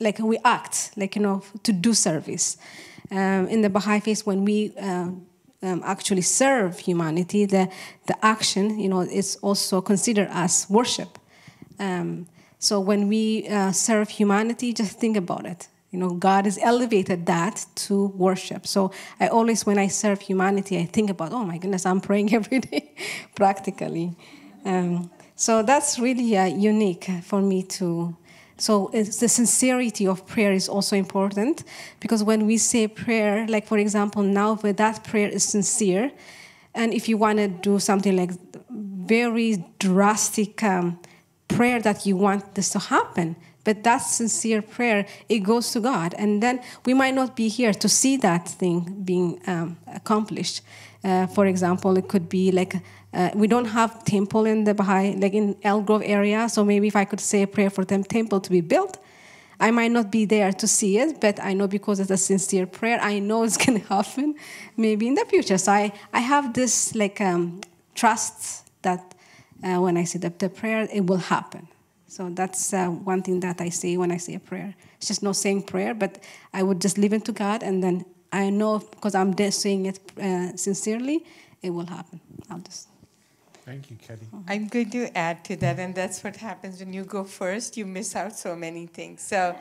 [0.00, 2.56] like we act, like you know, to do service.
[3.10, 5.10] Um, in the Baha'i faith, when we uh,
[5.62, 7.68] um, actually serve humanity, the
[8.06, 11.18] the action, you know, is also considered as worship.
[11.78, 12.26] Um,
[12.58, 15.68] so when we uh, serve humanity, just think about it.
[15.90, 18.66] You know, God has elevated that to worship.
[18.66, 18.90] So
[19.20, 22.60] I always, when I serve humanity, I think about, oh my goodness, I'm praying every
[22.60, 22.94] day,
[23.34, 24.16] practically.
[24.64, 28.16] Um, so that's really uh, unique for me to.
[28.58, 31.64] So the sincerity of prayer is also important
[32.00, 36.10] because when we say prayer, like for example, now where that prayer is sincere,
[36.74, 38.30] and if you want to do something like
[38.70, 40.98] very drastic um,
[41.48, 46.14] prayer that you want this to happen, but that sincere prayer, it goes to God.
[46.16, 50.62] And then we might not be here to see that thing being um, accomplished.
[51.02, 52.76] Uh, for example, it could be like
[53.16, 56.48] uh, we don't have temple in the Baha'i, like in Elk Grove area.
[56.50, 58.98] So maybe if I could say a prayer for them temple to be built,
[59.58, 62.66] I might not be there to see it, but I know because it's a sincere
[62.66, 64.34] prayer, I know it's going to happen
[64.76, 65.56] maybe in the future.
[65.56, 67.62] So I, I have this like um,
[67.94, 69.14] trust that
[69.64, 71.68] uh, when I say the, the prayer, it will happen.
[72.08, 74.74] So that's uh, one thing that I say when I say a prayer.
[74.98, 78.04] It's just not saying prayer, but I would just leave it to God, and then
[78.32, 81.24] I know because I'm saying it uh, sincerely,
[81.62, 82.20] it will happen.
[82.50, 82.88] I'll just.
[83.66, 84.28] Thank you, Katie.
[84.46, 87.76] I'm going to add to that, and that's what happens when you go first.
[87.76, 89.22] You miss out so many things.
[89.22, 89.56] So,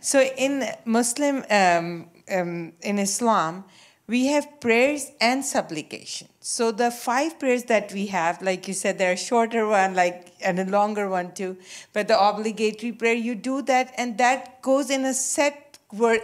[0.00, 3.62] so in Muslim, um, um, in Islam,
[4.08, 6.26] we have prayers and supplication.
[6.40, 10.32] So the five prayers that we have, like you said, there are shorter one, like
[10.44, 11.56] and a longer one too.
[11.92, 16.20] But the obligatory prayer, you do that, and that goes in a set word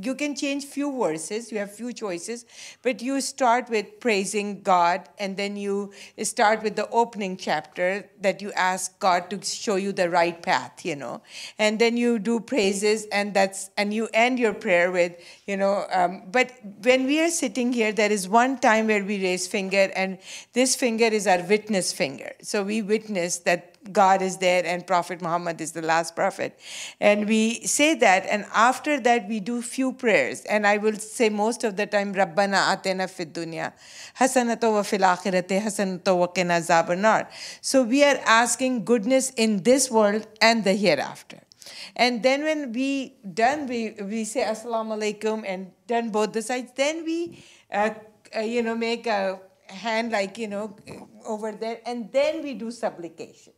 [0.00, 2.46] you can change few verses you have few choices
[2.82, 8.40] but you start with praising god and then you start with the opening chapter that
[8.40, 11.20] you ask god to show you the right path you know.
[11.58, 15.12] And then you do praises and that's and you end your prayer with
[15.46, 19.22] you know um, but when we are sitting here there is one time where we
[19.22, 20.18] raise finger and
[20.52, 22.32] this finger is our witness finger.
[22.42, 26.58] So we witness that God is there and Prophet Muhammad is the last prophet.
[27.00, 30.42] And we say that, and after that, we do few prayers.
[30.42, 33.72] And I will say most of the time, Rabbana atena fid dunya,
[34.18, 35.00] hasanato wa fil
[37.02, 37.22] wa.
[37.60, 41.40] So we are asking goodness in this world and the hereafter.
[41.96, 46.72] And then when we done, we, we say assalamu alaikum and done both the sides,
[46.74, 47.90] then we, uh,
[48.36, 50.76] uh, you know, make a hand like, you know,
[51.26, 53.52] over there, and then we do supplication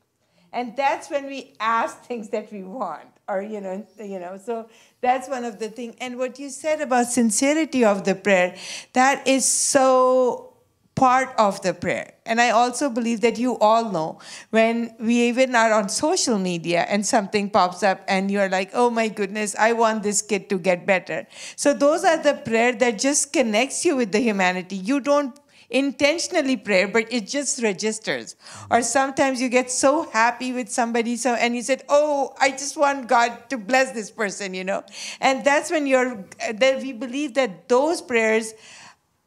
[0.56, 4.68] and that's when we ask things that we want or you know you know so
[5.02, 8.56] that's one of the things and what you said about sincerity of the prayer
[8.94, 10.52] that is so
[10.96, 12.14] part of the prayer.
[12.24, 14.18] And i also believe that you all know
[14.50, 18.88] when we even are on social media and something pops up and you're like oh
[18.90, 21.26] my goodness i want this kid to get better.
[21.54, 24.76] So those are the prayer that just connects you with the humanity.
[24.76, 25.38] You don't
[25.70, 28.36] intentionally pray, but it just registers.
[28.70, 32.76] Or sometimes you get so happy with somebody, so and you said, "Oh, I just
[32.76, 34.84] want God to bless this person," you know,
[35.20, 36.24] and that's when you're.
[36.54, 38.54] That we believe that those prayers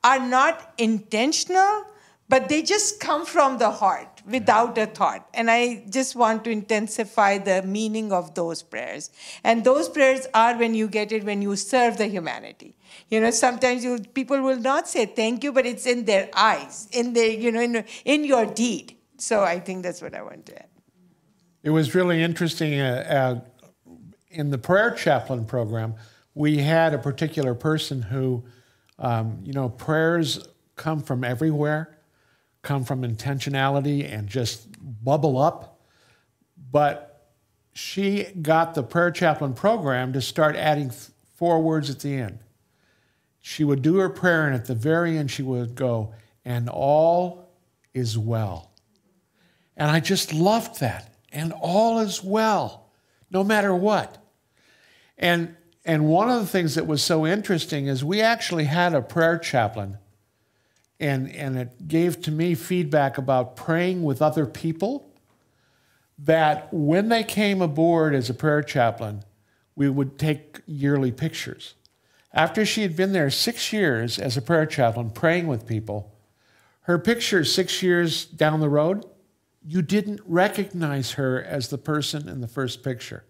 [0.03, 1.85] are not intentional,
[2.29, 5.27] but they just come from the heart without a thought.
[5.33, 9.09] And I just want to intensify the meaning of those prayers.
[9.43, 12.75] And those prayers are when you get it when you serve the humanity.
[13.09, 16.87] You know, sometimes you, people will not say thank you, but it's in their eyes,
[16.91, 18.95] in their, you know, in, in your deed.
[19.17, 20.67] So I think that's what I want to add.
[21.63, 22.79] It was really interesting.
[22.79, 23.41] Uh,
[23.87, 23.93] uh,
[24.29, 25.95] in the prayer chaplain program,
[26.35, 28.43] we had a particular person who,
[28.99, 31.97] um, you know, prayers come from everywhere,
[32.61, 34.67] come from intentionality and just
[35.03, 35.81] bubble up.
[36.71, 37.31] But
[37.73, 40.91] she got the prayer chaplain program to start adding
[41.35, 42.39] four words at the end.
[43.41, 46.13] She would do her prayer, and at the very end, she would go,
[46.43, 47.49] and all
[47.93, 48.71] is well.
[49.77, 51.13] And I just loved that.
[51.31, 52.89] And all is well,
[53.29, 54.17] no matter what.
[55.17, 59.01] And, and one of the things that was so interesting is we actually had a
[59.01, 59.99] prayer chaplain,
[60.99, 65.05] and, and it gave to me feedback about praying with other people.
[66.17, 69.23] That when they came aboard as a prayer chaplain,
[69.75, 71.75] we would take yearly pictures.
[72.31, 76.15] After she had been there six years as a prayer chaplain, praying with people,
[76.81, 79.05] her picture six years down the road,
[79.65, 83.25] you didn't recognize her as the person in the first picture.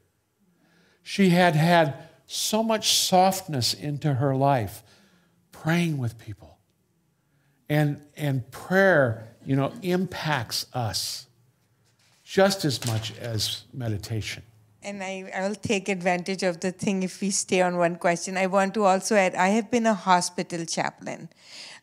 [1.02, 1.96] She had had
[2.26, 4.84] so much softness into her life,
[5.52, 6.60] praying with people.
[7.68, 11.28] And, and prayer, you know, impacts us
[12.24, 14.44] just as much as meditation.
[14.82, 18.38] And I, I'll take advantage of the thing if we stay on one question.
[18.38, 21.30] I want to also add I have been a hospital chaplain.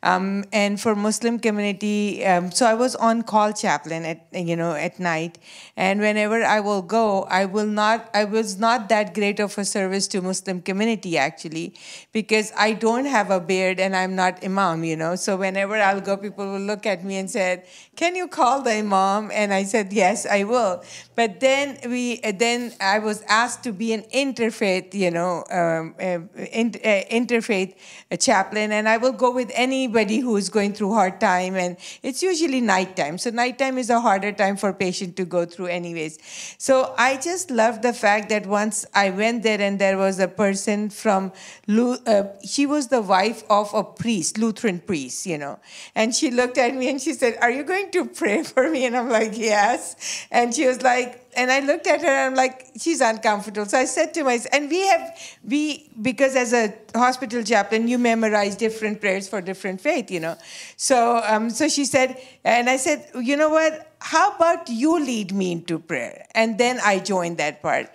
[0.03, 4.73] Um, and for Muslim community, um, so I was on call chaplain at you know
[4.73, 5.39] at night,
[5.77, 8.11] and whenever I will go, I will not.
[8.15, 11.75] I was not that great of a service to Muslim community actually,
[12.13, 14.85] because I don't have a beard and I'm not imam.
[14.85, 17.65] You know, so whenever I'll go, people will look at me and said,
[17.97, 20.83] "Can you call the imam?" And I said, "Yes, I will."
[21.15, 26.21] But then we then I was asked to be an interfaith, you know, um, uh,
[26.53, 27.75] inter, uh, interfaith
[28.21, 31.77] chaplain, and I will go with any anybody who is going through hard time and
[32.03, 33.19] it's usually nighttime.
[33.19, 36.19] So nighttime is a harder time for patient to go through anyways.
[36.59, 40.29] So i just love the fact that once i went there and there was a
[40.29, 41.33] person from
[41.69, 45.59] uh, she was the wife of a priest lutheran priest you know.
[45.95, 48.87] And she looked at me and she said are you going to pray for me?
[48.87, 50.27] And i'm like yes.
[50.31, 53.67] And she was like and I looked at her and I'm like, she's uncomfortable.
[53.67, 57.99] So I said to myself, and we have, we, because as a hospital chaplain, you
[57.99, 60.37] memorize different prayers for different faith, you know.
[60.77, 63.93] So, um, so she said, and I said, you know what?
[64.01, 66.27] How about you lead me into prayer?
[66.35, 67.91] And then I joined that part.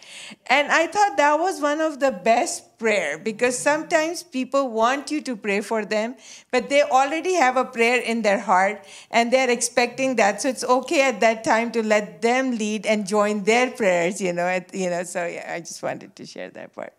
[0.47, 5.21] And I thought that was one of the best prayer because sometimes people want you
[5.21, 6.15] to pray for them,
[6.51, 10.41] but they already have a prayer in their heart and they're expecting that.
[10.41, 14.33] So it's okay at that time to let them lead and join their prayers, you
[14.33, 14.47] know.
[14.47, 16.93] At, you know, so yeah, I just wanted to share that part.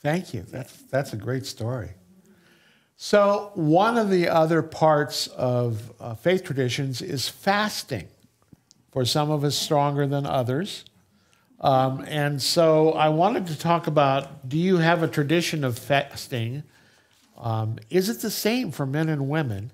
[0.00, 0.42] Thank you.
[0.42, 1.90] That's that's a great story.
[2.96, 8.08] So one of the other parts of uh, faith traditions is fasting.
[8.90, 10.84] For some of us, stronger than others.
[11.60, 16.62] Um, and so I wanted to talk about do you have a tradition of fasting?
[17.36, 19.72] Um, is it the same for men and women?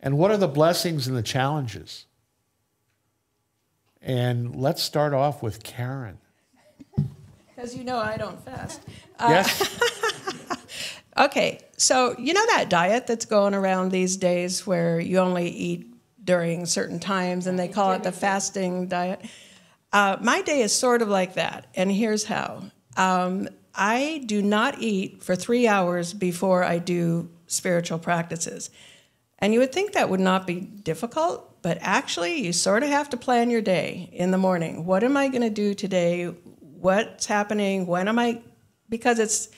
[0.00, 2.06] And what are the blessings and the challenges?
[4.02, 6.18] And let's start off with Karen.
[7.48, 8.82] Because you know I don't fast.
[9.18, 9.80] Yes.
[11.16, 15.48] Uh, okay, so you know that diet that's going around these days where you only
[15.48, 15.93] eat
[16.24, 19.24] during certain times, and they call it the fasting diet.
[19.92, 22.62] Uh, my day is sort of like that, and here's how.
[22.96, 28.70] Um, I do not eat for three hours before I do spiritual practices.
[29.38, 33.10] And you would think that would not be difficult, but actually, you sort of have
[33.10, 34.84] to plan your day in the morning.
[34.84, 36.26] What am I going to do today?
[36.26, 37.86] What's happening?
[37.86, 38.40] When am I?
[38.88, 39.48] Because it's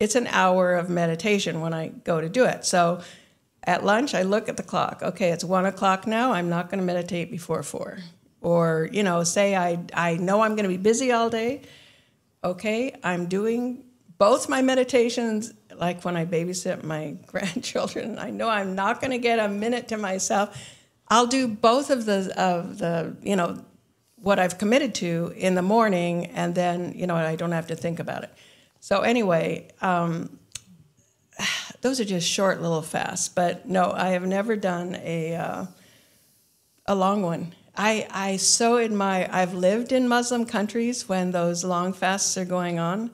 [0.00, 2.64] it's an hour of meditation when I go to do it.
[2.64, 3.00] So
[3.66, 5.00] at lunch, I look at the clock.
[5.02, 6.32] Okay, it's one o'clock now.
[6.32, 7.98] I'm not going to meditate before four.
[8.40, 11.62] Or, you know, say I, I know I'm going to be busy all day.
[12.42, 13.84] Okay, I'm doing
[14.18, 18.18] both my meditations, like when I babysit my grandchildren.
[18.18, 20.56] I know I'm not going to get a minute to myself.
[21.08, 23.64] I'll do both of the, of the, you know,
[24.16, 27.76] what I've committed to in the morning, and then, you know, I don't have to
[27.76, 28.30] think about it.
[28.80, 30.38] So, anyway, um,
[31.84, 33.28] those are just short little fasts.
[33.28, 35.66] But no, I have never done a uh,
[36.86, 37.54] a long one.
[37.76, 39.28] I I so admire.
[39.30, 43.10] I've lived in Muslim countries when those long fasts are going on.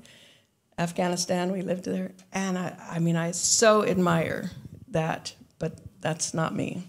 [0.79, 4.53] Afghanistan, we lived there, and I, I mean, I so admire
[4.89, 5.35] that.
[5.59, 6.89] But that's not me.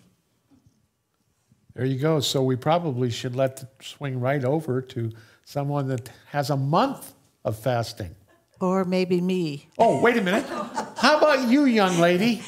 [1.74, 2.20] There you go.
[2.20, 5.12] So we probably should let the swing right over to
[5.46, 7.14] someone that has a month
[7.44, 8.16] of fasting.
[8.60, 9.68] Or maybe me.
[9.80, 10.46] Oh, wait a minute.
[11.34, 12.42] About you, young lady?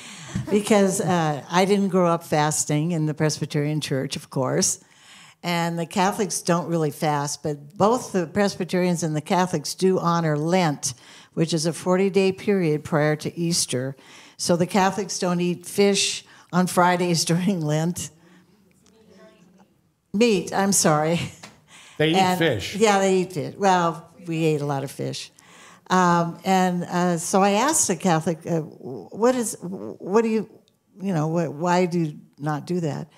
[0.52, 4.84] because uh, I didn't grow up fasting in the Presbyterian Church, of course.
[5.42, 10.38] And the Catholics don't really fast, but both the Presbyterians and the Catholics do honor
[10.38, 10.96] Lent,
[11.34, 13.96] which is a 40 day period prior to Easter.
[14.36, 18.10] So the Catholics don't eat fish on Fridays during Lent.
[20.14, 21.22] Meat, I'm sorry.
[21.98, 22.76] They eat And- fish.
[22.76, 23.58] Yeah, they eat it.
[23.58, 25.32] Well, we ate a lot of fish.
[25.90, 30.50] Um, and uh, so I asked the Catholic, uh, what is, what do you,
[31.02, 33.10] you know, what, why do you not do that?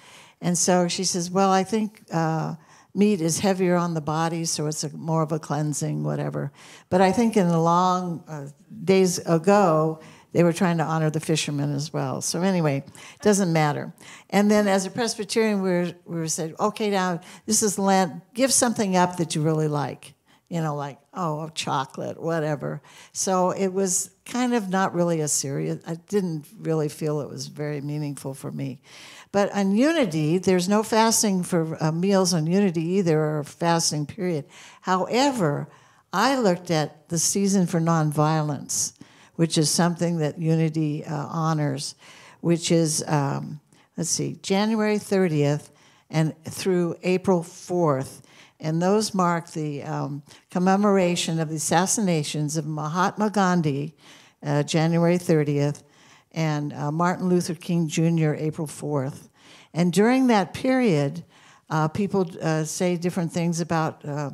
[0.42, 2.56] And so she says, well, I think uh,
[2.94, 6.52] meat is heavier on the body, so it's a, more of a cleansing, whatever.
[6.90, 8.48] But I think in the long uh,
[8.84, 10.00] days ago,
[10.32, 12.20] they were trying to honor the fishermen as well.
[12.22, 12.84] So anyway,
[13.22, 13.94] doesn't matter.
[14.30, 18.22] And then as a Presbyterian, we were, we were said, okay, now this is Lent.
[18.34, 20.15] Give something up that you really like.
[20.50, 22.82] You know, like oh, chocolate, whatever.
[23.14, 25.82] So it was kind of not really a serious.
[25.88, 28.80] I didn't really feel it was very meaningful for me.
[29.32, 34.46] But on Unity, there's no fasting for uh, meals on Unity either, or fasting period.
[34.82, 35.68] However,
[36.14, 38.94] I looked at the season for nonviolence,
[39.36, 41.96] which is something that Unity uh, honors,
[42.40, 43.60] which is, um,
[43.98, 45.72] let's see, January 30th
[46.10, 48.22] and through April 4th.
[48.60, 53.96] And those mark the um, commemoration of the assassinations of Mahatma Gandhi,
[54.44, 55.84] uh, January 30th,
[56.32, 59.30] and uh, Martin Luther King Jr., April 4th.
[59.74, 61.24] And during that period,
[61.70, 64.32] uh, people uh, say different things about uh,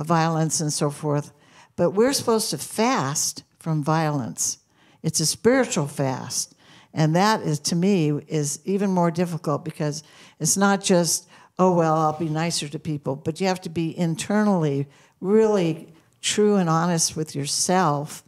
[0.00, 1.32] violence and so forth,
[1.76, 4.58] but we're supposed to fast from violence.
[5.02, 6.54] It's a spiritual fast.
[6.92, 10.02] And that is, to me, is even more difficult because
[10.40, 11.28] it's not just,
[11.58, 14.86] oh, well, I'll be nicer to people, but you have to be internally
[15.20, 15.88] really
[16.20, 18.24] true and honest with yourself,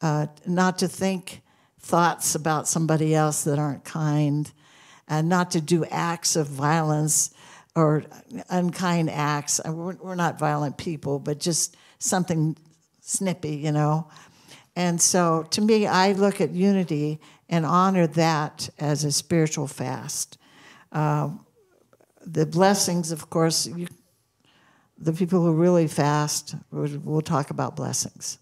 [0.00, 1.42] uh, not to think
[1.78, 4.50] thoughts about somebody else that aren't kind,
[5.08, 7.34] and not to do acts of violence
[7.76, 8.04] or
[8.48, 9.60] unkind acts.
[9.60, 12.56] Uh, We're, not violent people, but just something
[13.00, 14.08] snippy, you know.
[14.76, 20.38] And so to me, I look at unity and honor that as a spiritual fast.
[20.92, 21.43] Um,
[22.26, 23.86] the blessings, of course, you,
[24.98, 28.38] the people who really fast, we'll, we'll talk about blessings.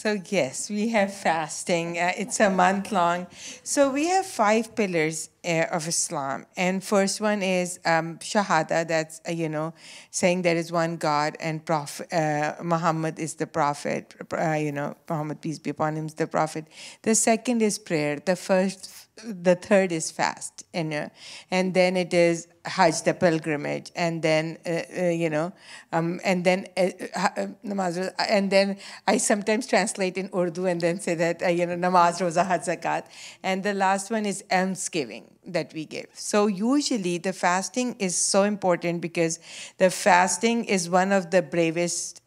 [0.00, 1.98] So, yes, we have fasting.
[1.98, 3.26] Uh, it's a month long.
[3.62, 6.46] So, we have five pillars uh, of Islam.
[6.56, 9.74] And first one is um, Shahada, that's, uh, you know,
[10.10, 14.96] saying there is one God and prophet, uh, Muhammad is the prophet, uh, you know,
[15.06, 16.64] Muhammad, peace be upon him, is the prophet.
[17.02, 18.20] The second is prayer.
[18.24, 21.08] The first the third is fast and uh,
[21.50, 25.52] and then it is hajj the pilgrimage and then uh, uh, you know
[25.92, 31.00] um, and then uh, uh, namaz and then i sometimes translate in urdu and then
[31.00, 33.04] say that uh, you know namaz roza hajj zakat.
[33.42, 36.06] And the last one is almsgiving that we give.
[36.12, 39.38] So usually the fasting is so important because
[39.78, 42.19] the fasting is one of the bravest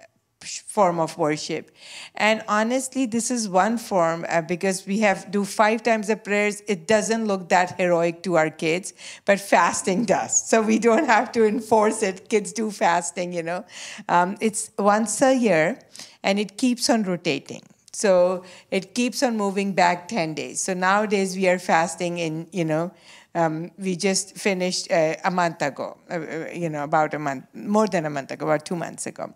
[0.44, 1.72] form of worship.
[2.16, 6.62] And honestly this is one form uh, because we have do five times the prayers.
[6.68, 8.94] It doesn't look that heroic to our kids
[9.26, 10.48] but fasting does.
[10.50, 12.30] So we don't have to enforce it.
[12.30, 13.66] Kids do fasting you know.
[14.10, 15.80] Um, it's once a year
[16.24, 17.62] and it keeps on rotating.
[17.94, 20.60] So it keeps on moving back 10 days.
[20.62, 22.91] So nowadays we are fasting in you know
[23.36, 27.46] um, we just finished uh, a month ago, uh, uh, you know, about a month,
[27.54, 29.34] more than a month ago, about two months ago.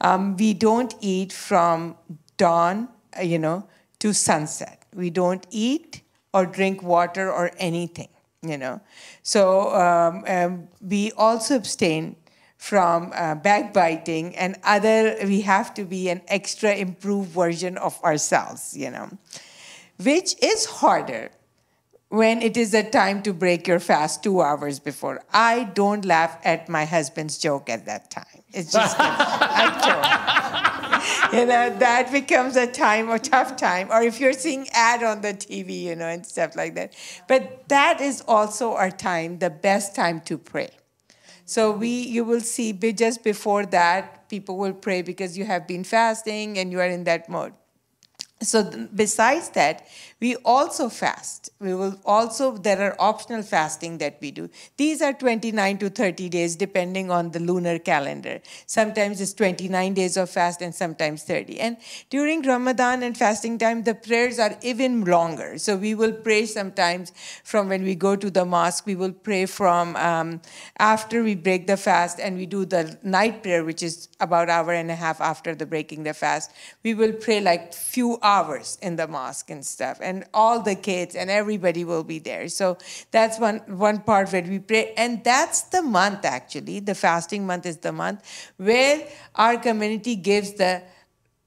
[0.00, 1.96] Um, we don't eat from
[2.36, 2.88] dawn,
[3.18, 3.66] uh, you know,
[3.98, 4.84] to sunset.
[4.94, 8.08] We don't eat or drink water or anything,
[8.42, 8.80] you know.
[9.22, 12.16] So um, um, we also abstain
[12.56, 18.74] from uh, backbiting and other, we have to be an extra improved version of ourselves,
[18.74, 19.10] you know,
[20.02, 21.30] which is harder
[22.14, 25.22] when it is a time to break your fast two hours before.
[25.32, 28.42] I don't laugh at my husband's joke at that time.
[28.52, 31.38] It's just, I don't.
[31.40, 33.90] You know, that becomes a time, a tough time.
[33.90, 36.94] Or if you're seeing ad on the TV, you know, and stuff like that.
[37.26, 40.70] But that is also our time, the best time to pray.
[41.46, 45.84] So we, you will see, just before that, people will pray because you have been
[45.84, 47.52] fasting and you are in that mode.
[48.40, 49.86] So besides that,
[50.24, 51.50] we also fast.
[51.60, 54.48] We will also there are optional fasting that we do.
[54.78, 58.40] These are 29 to 30 days depending on the lunar calendar.
[58.64, 61.60] Sometimes it's 29 days of fast and sometimes 30.
[61.60, 61.76] And
[62.08, 65.58] during Ramadan and fasting time, the prayers are even longer.
[65.58, 67.12] So we will pray sometimes
[67.44, 68.86] from when we go to the mosque.
[68.86, 70.40] We will pray from um,
[70.78, 74.72] after we break the fast and we do the night prayer, which is about hour
[74.72, 76.50] and a half after the breaking the fast.
[76.82, 81.16] We will pray like few hours in the mosque and stuff and all the kids
[81.16, 82.48] and everybody will be there.
[82.48, 82.78] So
[83.10, 84.94] that's one one part where we pray.
[84.96, 86.80] And that's the month actually.
[86.80, 88.22] The fasting month is the month
[88.56, 90.82] where our community gives the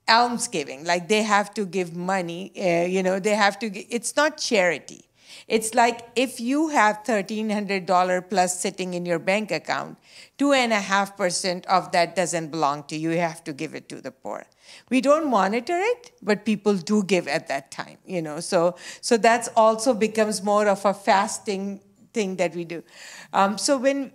[0.09, 0.83] almsgiving.
[0.83, 5.06] Like they have to give money uh, you know they have to it's not charity
[5.47, 9.97] it's like if you have $1,300 plus sitting in your bank account,
[10.37, 13.11] two and a half percent of that doesn't belong to you.
[13.11, 14.45] You have to give it to the poor.
[14.89, 18.41] We don't monitor it, but people do give at that time, you know.
[18.41, 21.79] So, so that's also becomes more of a fasting
[22.13, 22.83] thing that we do.
[23.31, 24.11] Um, so when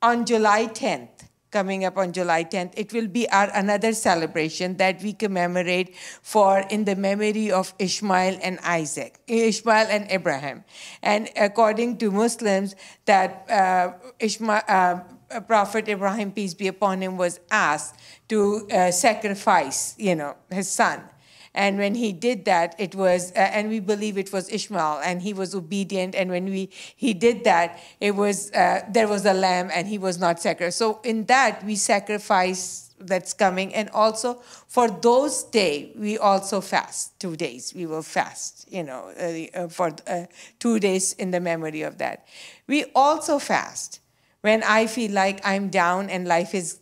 [0.00, 2.74] on July 10th, coming up on July 10th.
[2.76, 8.42] It will be our another celebration that we commemorate for in the memory of Ishmael
[8.42, 10.64] and Isaac, Ishmael and Abraham.
[10.98, 12.74] And according to Muslims,
[13.06, 17.94] that uh, Ishmael, uh, Prophet Ibrahim, peace be upon him, was asked
[18.28, 21.13] to uh, sacrifice, you know, his son.
[21.54, 25.22] And when he did that, it was, uh, and we believe it was Ishmael, and
[25.22, 26.16] he was obedient.
[26.16, 29.96] And when we he did that, it was uh, there was a lamb, and he
[29.96, 30.78] was not sacrificed.
[30.78, 34.34] So in that we sacrifice that's coming, and also
[34.66, 37.72] for those day we also fast two days.
[37.72, 40.26] We will fast, you know, uh, uh for uh,
[40.58, 42.26] two days in the memory of that.
[42.66, 44.00] We also fast
[44.40, 46.80] when I feel like I'm down and life is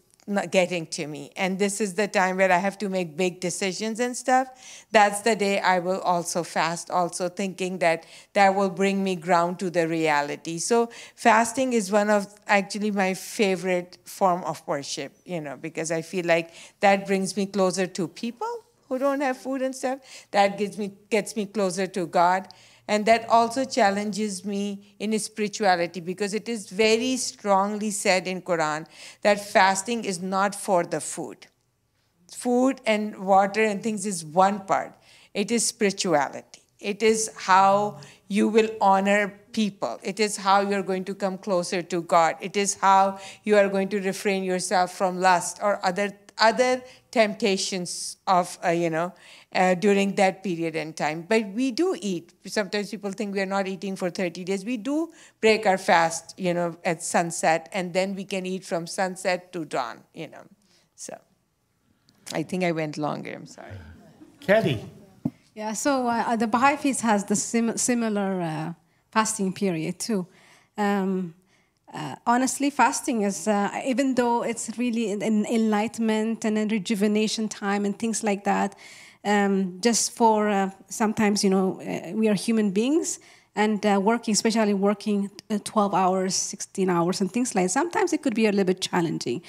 [0.51, 1.33] getting to me.
[1.37, 4.49] And this is the time where I have to make big decisions and stuff.
[4.93, 9.59] That's the day I will also fast, also thinking that that will bring me ground
[9.59, 10.59] to the reality.
[10.59, 16.03] So fasting is one of actually my favorite form of worship, you know, because I
[16.03, 18.49] feel like that brings me closer to people
[18.89, 19.99] who don't have food and stuff.
[20.31, 22.47] That gets me gets me closer to God.
[22.89, 28.87] And that also challenges me in spirituality because it is very strongly said in Quran
[29.23, 31.47] that fasting is not for the food.
[32.31, 34.95] Food and water and things is one part.
[35.33, 36.63] It is spirituality.
[36.81, 40.01] It is how you will honor people.
[40.03, 42.37] It is how you're going to come closer to God.
[42.41, 48.17] It is how you are going to refrain yourself from lust or other other temptations
[48.27, 49.13] of uh, you know
[49.55, 51.27] uh, during that period and time.
[51.29, 52.33] But we do eat.
[52.47, 54.65] Sometimes people think we are not eating for 30 days.
[54.65, 55.11] We do
[55.41, 59.65] break our fast, you know, at sunset, and then we can eat from sunset to
[59.65, 60.45] dawn, you know.
[60.95, 61.19] So
[62.33, 63.33] I think I went longer.
[63.35, 63.73] I'm sorry.
[64.41, 64.85] Katie.
[65.55, 68.73] Yeah, so uh, the Baha'i Feast has the sim- similar uh,
[69.11, 70.27] fasting period too.
[70.79, 71.35] Um,
[71.93, 77.85] uh, honestly, fasting is, uh, even though it's really an enlightenment and a rejuvenation time
[77.85, 78.75] and things like that,
[79.25, 83.19] um, just for uh, sometimes, you know, uh, we are human beings
[83.55, 87.71] and uh, working, especially working uh, 12 hours, 16 hours, and things like that.
[87.71, 89.43] Sometimes it could be a little bit challenging.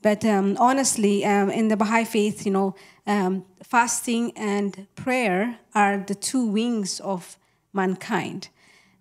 [0.00, 2.76] But um, honestly, um, in the Baha'i faith, you know,
[3.06, 7.36] um, fasting and prayer are the two wings of
[7.72, 8.48] mankind.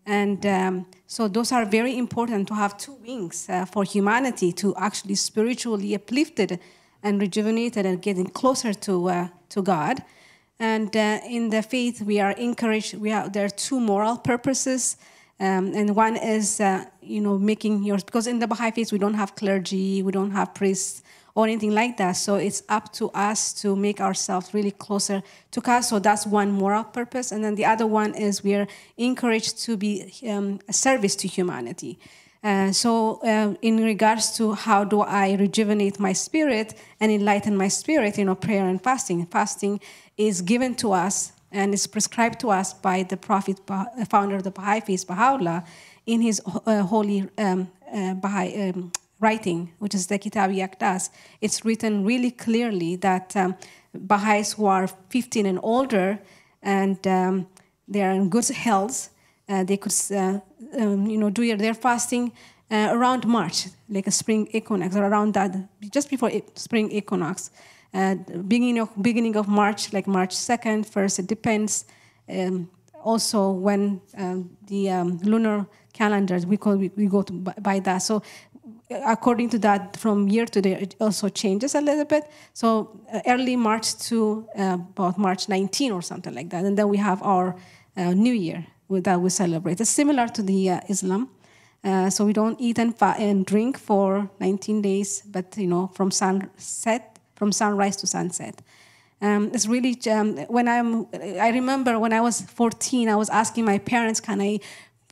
[0.08, 4.74] And um, so those are very important to have two wings uh, for humanity to
[4.78, 6.60] actually spiritually uplifted
[7.04, 10.02] and rejuvenated and getting closer to, uh, to God.
[10.60, 12.94] And uh, in the faith, we are encouraged.
[12.96, 14.96] We are, there are two moral purposes.
[15.40, 18.98] Um, and one is, uh, you know, making yours, because in the Baha'i faith, we
[18.98, 21.04] don't have clergy, we don't have priests
[21.38, 22.14] or anything like that.
[22.14, 25.22] So it's up to us to make ourselves really closer
[25.52, 25.82] to God.
[25.82, 27.32] So that's one moral purpose.
[27.32, 28.66] And then the other one is we are
[28.98, 32.00] encouraged to be um, a service to humanity.
[32.44, 37.68] Uh, so, uh, in regards to how do I rejuvenate my spirit and enlighten my
[37.68, 39.24] spirit, you know, prayer and fasting.
[39.28, 39.80] Fasting
[40.18, 43.60] is given to us and is prescribed to us by the Prophet,
[44.10, 45.64] founder of the Baha'i Faith, Baha'u'llah,
[46.08, 51.10] in his uh, holy um, uh, Baha'i um, writing, which is the Kitab Aqdas.
[51.42, 53.56] It's written really clearly that um,
[53.94, 56.20] Baha'is who are 15 and older
[56.62, 57.48] and um,
[57.88, 59.10] they are in good health,
[59.50, 60.40] uh, they could uh,
[60.80, 62.32] um, you know, do their fasting
[62.70, 65.56] uh, around March, like a spring equinox, or around that,
[65.92, 67.52] just before spring equinox.
[67.94, 68.16] Uh,
[68.48, 71.20] beginning of beginning of March, like March second, first.
[71.20, 71.86] It depends.
[72.28, 72.70] Um,
[73.02, 78.00] also, when um, the um, lunar calendars we call we, we go by that.
[78.00, 78.22] So,
[78.90, 82.24] according to that, from year to year, it also changes a little bit.
[82.54, 86.88] So, uh, early March to uh, about March 19 or something like that, and then
[86.88, 87.56] we have our
[87.96, 89.82] uh, New Year that we celebrate.
[89.82, 91.30] It's similar to the Islam.
[91.84, 96.12] Uh, so we don't eat and, and drink for 19 days, but you know, from
[96.12, 98.62] sunset, from sunrise to sunset.
[99.22, 101.08] Um, it's really um, when I'm.
[101.14, 104.60] I remember when I was 14, I was asking my parents, "Can I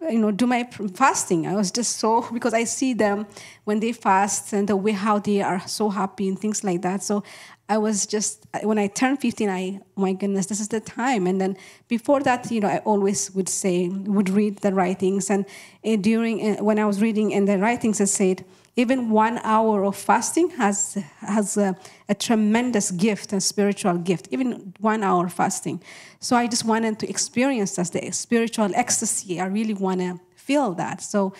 [0.02, 1.48] you know do my fasting.
[1.48, 3.28] I was just so because i see them
[3.64, 7.04] when they fast and the way how they are so happy and things like that.
[7.04, 7.24] So
[7.68, 11.28] i was just when i turned 15 i oh my goodness this is the time.
[11.28, 15.30] And then before that you know i always would say would read the writings.
[15.30, 15.46] And
[15.86, 18.44] uh, during uh, when i was reading in the writings it said
[18.78, 21.76] even one hour of fasting has has a,
[22.10, 25.82] a tremendous gift and spiritual gift even one hour fasting
[26.26, 29.40] so I just wanted to experience as the spiritual ecstasy.
[29.40, 31.04] I really want to feel that.
[31.04, 31.34] So,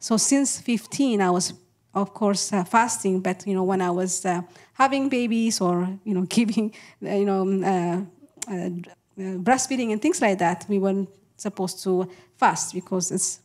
[0.00, 1.54] so since 15, I was,
[1.94, 3.20] of course, uh, fasting.
[3.20, 6.74] But you know, when I was uh, having babies or you know, giving,
[7.06, 8.70] uh, you know, um, uh, uh,
[9.16, 13.38] breastfeeding and things like that, we weren't supposed to fast because it's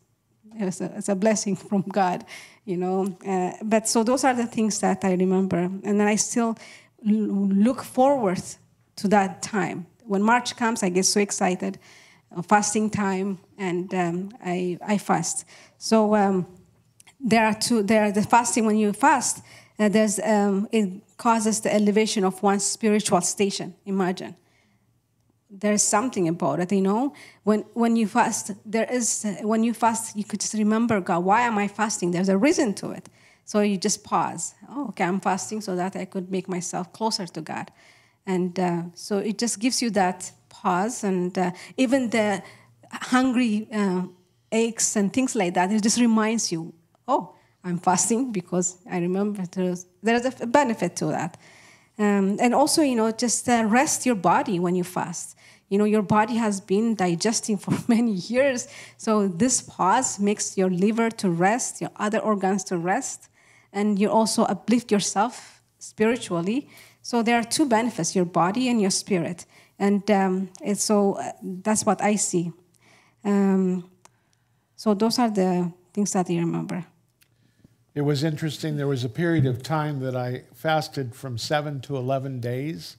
[0.55, 2.25] it's a, it's a blessing from God,
[2.67, 3.17] you know.
[3.25, 6.55] Uh, but so those are the things that I remember, and then I still
[7.03, 8.43] look forward
[8.97, 11.77] to that time when March comes, I get so excited.
[12.35, 15.45] Uh, fasting time, and um, I, I fast.
[15.77, 16.45] So um,
[17.19, 17.83] there are two.
[17.83, 19.41] There are the fasting when you fast.
[19.79, 23.75] Uh, there's um, it causes the elevation of one's spiritual station.
[23.85, 24.35] Imagine.
[25.49, 27.13] There's something about it, you know.
[27.43, 31.23] When when you fast, there is when you fast, you could just remember God.
[31.23, 32.11] Why am I fasting?
[32.11, 33.09] There's a reason to it.
[33.45, 34.55] So you just pause.
[34.69, 37.71] Oh, okay, I'm fasting so that I could make myself closer to God.
[38.25, 41.05] And uh, so it just gives you that pause.
[41.05, 42.43] And uh, even the
[42.91, 44.03] hungry uh,
[44.51, 46.73] aches and things like that, it just reminds you,
[47.07, 51.37] oh, I'm fasting because I remember there's, there's a benefit to that.
[51.97, 55.36] Um, and also, you know, just uh, rest your body when you fast.
[55.69, 58.67] You know, your body has been digesting for many years.
[58.97, 63.29] So this pause makes your liver to rest, your other organs to rest,
[63.73, 66.69] and you also uplift yourself spiritually
[67.07, 69.45] so there are two benefits your body and your spirit.
[69.79, 72.51] And um, so uh, that's what I see.
[73.23, 73.89] Um,
[74.75, 76.85] so those are the things that I remember.
[77.95, 78.75] It was interesting.
[78.75, 82.97] There was a period of time that I fasted from seven to 11 days.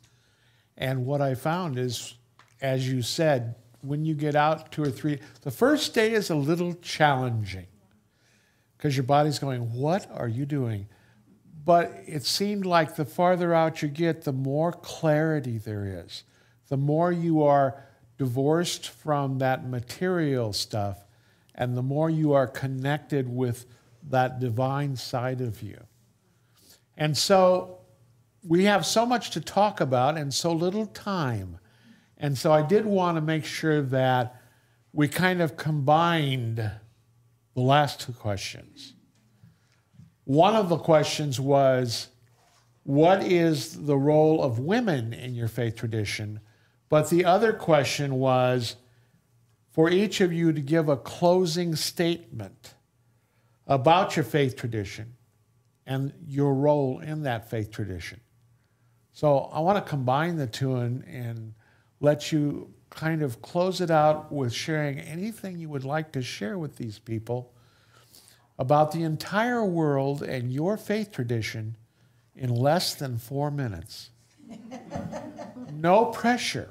[0.78, 2.14] And what I found is,
[2.60, 6.34] as you said, when you get out two or three, the first day is a
[6.34, 7.66] little challenging
[8.76, 10.88] because your body's going, What are you doing?
[11.64, 16.24] But it seemed like the farther out you get, the more clarity there is.
[16.68, 17.84] The more you are
[18.16, 21.04] divorced from that material stuff,
[21.54, 23.66] and the more you are connected with
[24.08, 25.78] that divine side of you.
[26.96, 27.78] And so
[28.42, 31.58] we have so much to talk about and so little time.
[32.18, 34.40] And so I did want to make sure that
[34.92, 36.56] we kind of combined
[37.54, 38.94] the last two questions.
[40.24, 42.08] One of the questions was,
[42.82, 46.40] What is the role of women in your faith tradition?
[46.88, 48.76] But the other question was,
[49.70, 52.74] for each of you to give a closing statement
[53.66, 55.14] about your faith tradition
[55.86, 58.20] and your role in that faith tradition.
[59.12, 61.54] So I want to combine the two and, and
[62.00, 66.58] let you kind of close it out with sharing anything you would like to share
[66.58, 67.52] with these people
[68.58, 71.76] about the entire world and your faith tradition
[72.34, 74.10] in less than four minutes.
[75.72, 76.70] no pressure.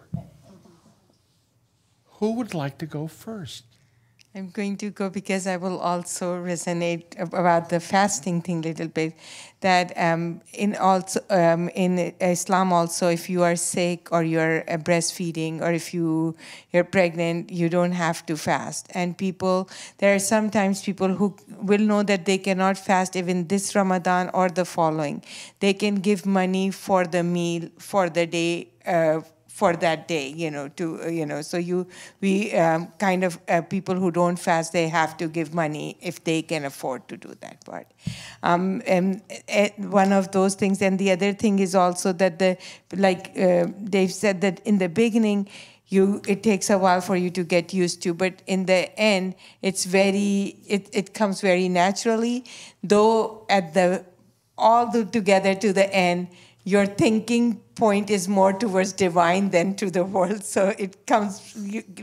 [2.20, 3.64] Who would like to go first?
[4.38, 8.88] I'm going to go because I will also resonate about the fasting thing a little
[8.88, 9.14] bit.
[9.62, 14.78] That um, in also um, in Islam also, if you are sick or you're uh,
[14.78, 16.36] breastfeeding or if you
[16.72, 18.88] you're pregnant, you don't have to fast.
[18.94, 23.76] And people, there are sometimes people who will know that they cannot fast even this
[23.76, 25.24] Ramadan or the following.
[25.60, 28.70] They can give money for the meal for the day.
[28.86, 29.22] Uh,
[29.58, 31.88] for that day you know to uh, you know so you
[32.22, 36.24] we um, kind of uh, people who don't fast they have to give money if
[36.24, 37.88] they can afford to do that part.
[38.44, 42.52] Um, and, uh, one of those things and the other thing is also that the
[42.96, 45.50] like uh, dave said that in the beginning
[45.88, 49.34] you it takes a while for you to get used to but in the end
[49.64, 52.46] it's very it, it comes very naturally
[52.84, 54.06] though at the
[54.58, 56.28] all the, together to the end
[56.68, 60.44] your thinking point is more towards divine than to the world.
[60.44, 61.54] So it comes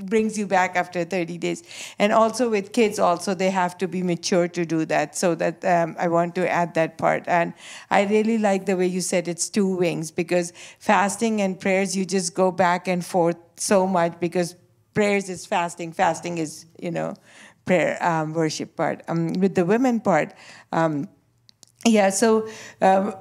[0.08, 1.62] brings you back after 30 days.
[1.98, 5.16] And also with kids also they have to be mature to do that.
[5.16, 7.24] So that um, i want to add that part.
[7.26, 7.52] And
[7.90, 12.06] i really like the way you said it's two wings because fasting and prayers you
[12.06, 14.56] just go back and forth so much because
[14.94, 15.92] prayers is fasting.
[15.92, 17.12] Fasting is you know
[17.66, 19.02] prayer um, worship part.
[19.08, 20.32] Um, with the women part
[20.72, 21.08] um,
[21.87, 22.49] yeah, so
[22.80, 23.12] uh,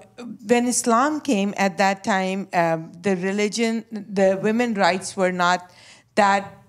[0.47, 5.69] when Islam came at that time, um, the religion, the women rights were not
[6.15, 6.62] that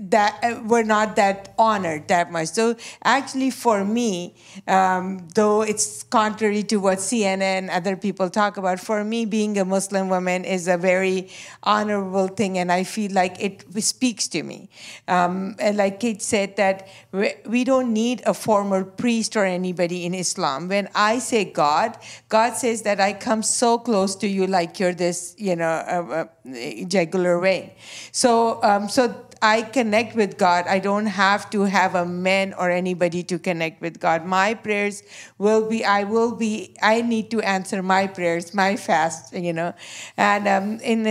[0.00, 2.48] that uh, were not that honored that much.
[2.48, 4.34] So actually, for me,
[4.66, 9.58] um, though it's contrary to what CNN and other people talk about, for me, being
[9.58, 11.28] a Muslim woman is a very
[11.62, 14.70] honorable thing, and I feel like it speaks to me.
[15.08, 20.14] Um, and like Kate said, that we, don't need a former priest or anybody in
[20.14, 20.68] Islam.
[20.68, 21.96] When I say God,
[22.28, 26.26] God says that I come so close to you, like you're this, you know, uh,
[26.44, 27.70] uh, vein.
[28.10, 30.68] So, um, so I connect with God.
[30.68, 34.24] I don't have to have a man or anybody to connect with God.
[34.24, 35.02] My prayers
[35.36, 39.74] will be, I will be, I need to answer my prayers, my fast, you know.
[40.16, 41.06] And um, in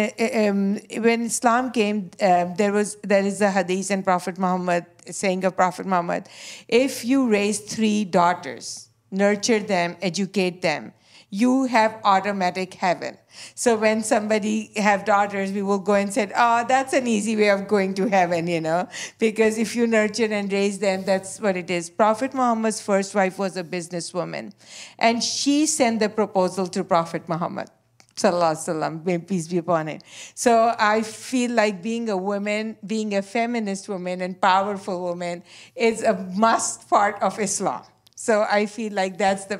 [0.47, 5.43] um, when Islam came, uh, there was there is a hadith and Prophet Muhammad saying
[5.43, 6.29] of Prophet Muhammad,
[6.69, 10.93] if you raise three daughters, nurture them, educate them,
[11.31, 13.17] you have automatic heaven.
[13.55, 17.49] So when somebody have daughters, we will go and say, oh, that's an easy way
[17.49, 21.55] of going to heaven, you know, because if you nurture and raise them, that's what
[21.55, 21.89] it is.
[21.89, 24.51] Prophet Muhammad's first wife was a businesswoman,
[24.99, 27.69] and she sent the proposal to Prophet Muhammad.
[28.17, 30.01] Sallallahu may peace be upon him.
[30.35, 35.43] So I feel like being a woman, being a feminist woman and powerful woman
[35.75, 37.83] is a must part of Islam.
[38.15, 39.57] So I feel like that's the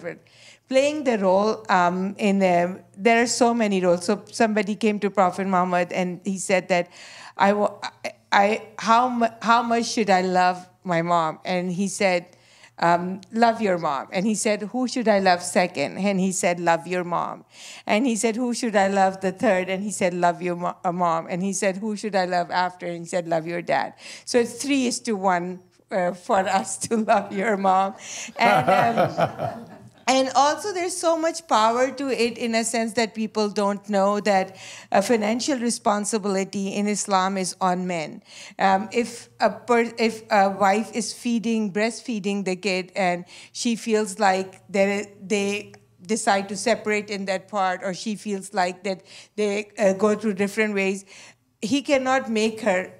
[0.72, 4.06] playing the role um, in the, there are so many roles.
[4.06, 6.88] So somebody came to Prophet Muhammad and he said that
[7.38, 7.52] I,
[8.32, 9.04] I how
[9.42, 11.40] how much should I love my mom?
[11.44, 12.38] And he said.
[12.84, 14.08] Um, love your mom.
[14.12, 16.00] And he said, Who should I love second?
[16.00, 17.46] And he said, Love your mom.
[17.86, 19.70] And he said, Who should I love the third?
[19.70, 21.28] And he said, Love your mo- uh, mom.
[21.30, 22.88] And he said, Who should I love after?
[22.88, 23.94] And he said, Love your dad.
[24.26, 25.60] So it's three is to one
[25.92, 27.94] uh, for us to love your mom.
[28.40, 28.66] And,
[28.98, 29.70] um,
[30.08, 34.20] and also there's so much power to it in a sense that people don't know
[34.20, 34.56] that
[34.92, 38.24] a financial responsibility in islam is on men.
[38.60, 44.20] Um, if a per- if a wife is feeding breastfeeding the kid and she feels
[44.20, 45.74] like they
[46.06, 49.04] decide to separate in that part or she feels like that
[49.36, 51.06] they uh, go through different ways
[51.62, 52.92] he cannot make her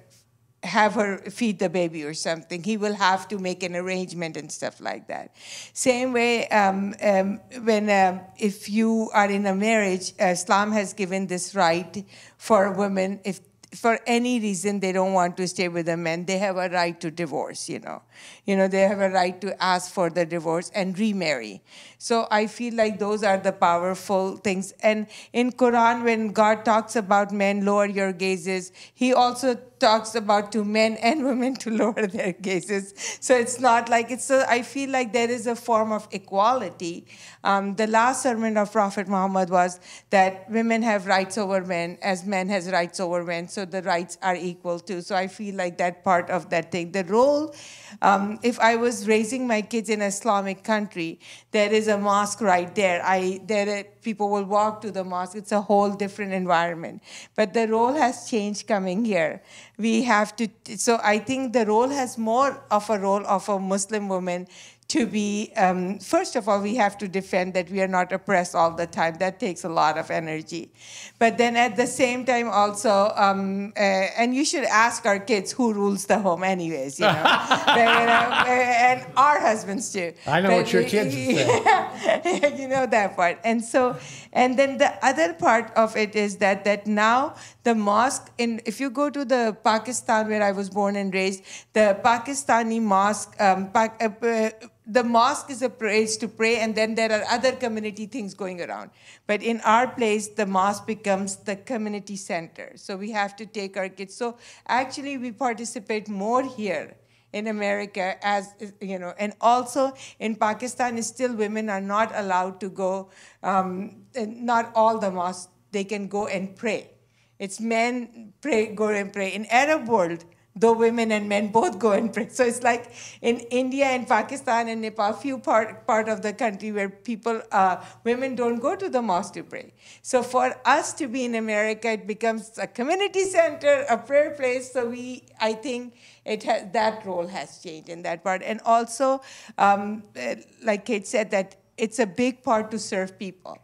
[0.62, 2.62] have her feed the baby or something.
[2.62, 5.34] He will have to make an arrangement and stuff like that.
[5.72, 10.92] Same way, um, um, when um, if you are in a marriage, uh, Islam has
[10.92, 12.04] given this right
[12.38, 13.40] for women if
[13.74, 17.00] for any reason they don't want to stay with a man, they have a right
[17.00, 18.02] to divorce, you know.
[18.44, 21.62] You know, they have a right to ask for the divorce and remarry.
[21.98, 24.72] So I feel like those are the powerful things.
[24.82, 30.52] And in Quran, when God talks about men, lower your gazes, he also talks about
[30.52, 32.94] to men and women to lower their gazes.
[33.20, 37.06] So it's not like it's, a, I feel like there is a form of equality.
[37.42, 39.80] Um, the last sermon of Prophet Muhammad was
[40.10, 43.48] that women have rights over men as men has rights over men.
[43.48, 45.00] So the rights are equal too.
[45.02, 46.92] So I feel like that part of that thing.
[46.92, 47.54] The role,
[48.00, 51.18] um, if I was raising my kids in Islamic country,
[51.50, 53.02] there is a mosque right there.
[53.04, 55.36] I, there people will walk to the mosque.
[55.36, 57.02] It's a whole different environment.
[57.36, 59.42] But the role has changed coming here.
[59.78, 63.58] We have to, so I think the role has more of a role of a
[63.58, 64.48] Muslim woman
[64.92, 68.54] to be, um, first of all, we have to defend that we are not oppressed
[68.54, 69.14] all the time.
[69.14, 70.70] That takes a lot of energy.
[71.18, 73.80] But then at the same time, also, um, uh,
[74.20, 77.22] and you should ask our kids who rules the home, anyways, you know,
[77.66, 78.62] but, you know
[78.92, 80.12] and our husbands too.
[80.26, 82.56] I know but, what your kids say.
[82.60, 83.38] you know that part.
[83.44, 83.96] And so,
[84.34, 88.78] and then the other part of it is that that now the mosque in if
[88.78, 93.34] you go to the Pakistan where I was born and raised, the Pakistani mosque.
[93.40, 94.50] Um, uh,
[94.86, 98.60] the mosque is a place to pray, and then there are other community things going
[98.60, 98.90] around.
[99.26, 102.72] But in our place, the mosque becomes the community center.
[102.76, 104.14] So we have to take our kids.
[104.14, 106.96] So actually, we participate more here
[107.32, 112.68] in America as you know, and also in Pakistan, still women are not allowed to
[112.68, 113.10] go.
[113.42, 116.90] Um, not all the mosques they can go and pray.
[117.38, 119.30] It's men pray, go and pray.
[119.30, 120.24] In Arab world,
[120.54, 122.28] though women and men both go and pray.
[122.28, 122.92] So it's like
[123.22, 127.82] in India and Pakistan and Nepal, few part, part of the country where people, uh,
[128.04, 129.72] women don't go to the mosque to pray.
[130.02, 134.72] So for us to be in America, it becomes a community center, a prayer place.
[134.72, 135.94] So we, I think,
[136.24, 138.42] it has, that role has changed in that part.
[138.42, 139.22] And also,
[139.58, 143.58] um, uh, like Kate said, that it's a big part to serve people.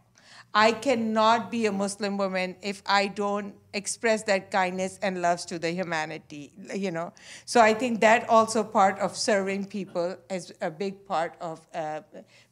[0.53, 5.59] I cannot be a Muslim woman if I don't express that kindness and loves to
[5.59, 7.13] the humanity, you know.
[7.45, 12.01] So I think that also part of serving people is a big part of uh,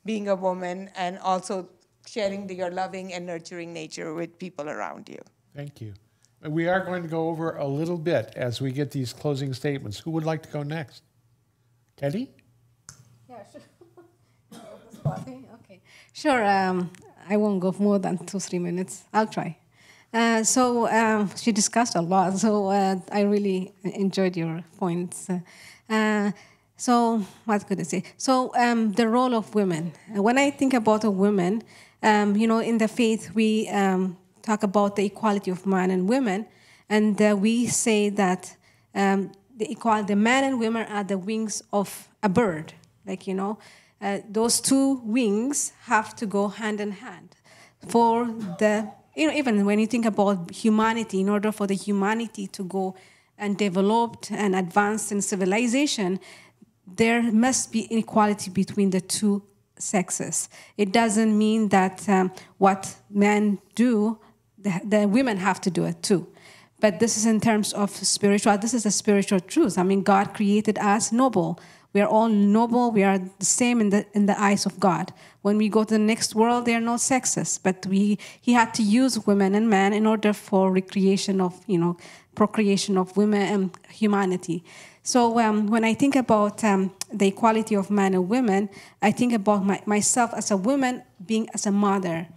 [0.05, 1.69] being a woman and also
[2.05, 5.19] sharing the, your loving and nurturing nature with people around you.
[5.55, 5.93] Thank you.
[6.43, 9.97] We are going to go over a little bit as we get these closing statements.
[9.99, 11.01] Who would like to go next?
[11.95, 12.29] Teddy?
[13.27, 14.61] Yeah, sure.
[15.63, 15.81] okay.
[16.13, 16.45] Sure.
[16.45, 16.91] Um,
[17.29, 19.03] I won't go more than two, three minutes.
[19.13, 19.57] I'll try.
[20.13, 22.37] Uh, so um, she discussed a lot.
[22.37, 25.29] So uh, I really enjoyed your points.
[25.89, 26.31] Uh,
[26.77, 28.03] so what could I say?
[28.17, 29.93] So um, the role of women.
[30.09, 31.63] When I think about a woman,
[32.03, 36.07] um, you know, in the faith we um, talk about the equality of man and
[36.07, 36.45] women,
[36.89, 38.55] and uh, we say that
[38.95, 42.73] um, the equal, the man and women are the wings of a bird.
[43.05, 43.57] Like you know,
[44.01, 47.35] uh, those two wings have to go hand in hand
[47.87, 48.25] for
[48.59, 52.63] the you know even when you think about humanity, in order for the humanity to
[52.63, 52.95] go
[53.37, 56.19] and develop and advance in civilization,
[56.85, 59.43] there must be inequality between the two
[59.77, 60.49] sexes.
[60.77, 64.19] It doesn't mean that um, what men do,
[64.57, 66.27] the, the women have to do it too.
[66.79, 69.77] But this is in terms of spiritual, this is a spiritual truth.
[69.77, 71.59] I mean, God created us noble.
[71.97, 72.91] We are all noble.
[72.91, 75.11] We are the same in the, in the eyes of God.
[75.41, 77.57] When we go to the next world, there are no sexes.
[77.57, 81.79] But we, he had to use women and men in order for recreation of, you
[81.79, 81.97] know,
[82.35, 84.63] procreation of women and humanity.
[85.01, 88.69] So um, when I think about um, the equality of men and women,
[89.01, 92.27] I think about my, myself as a woman being as a mother.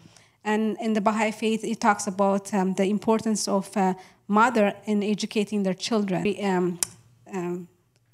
[0.42, 3.94] And in the Baha'i faith, it talks about um, the importance of a
[4.26, 6.24] mother in educating their children.
[6.42, 6.80] Um,
[7.30, 7.68] um,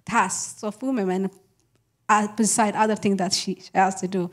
[0.06, 1.30] tasks of women,
[2.08, 4.30] uh, beside other things that she has to do.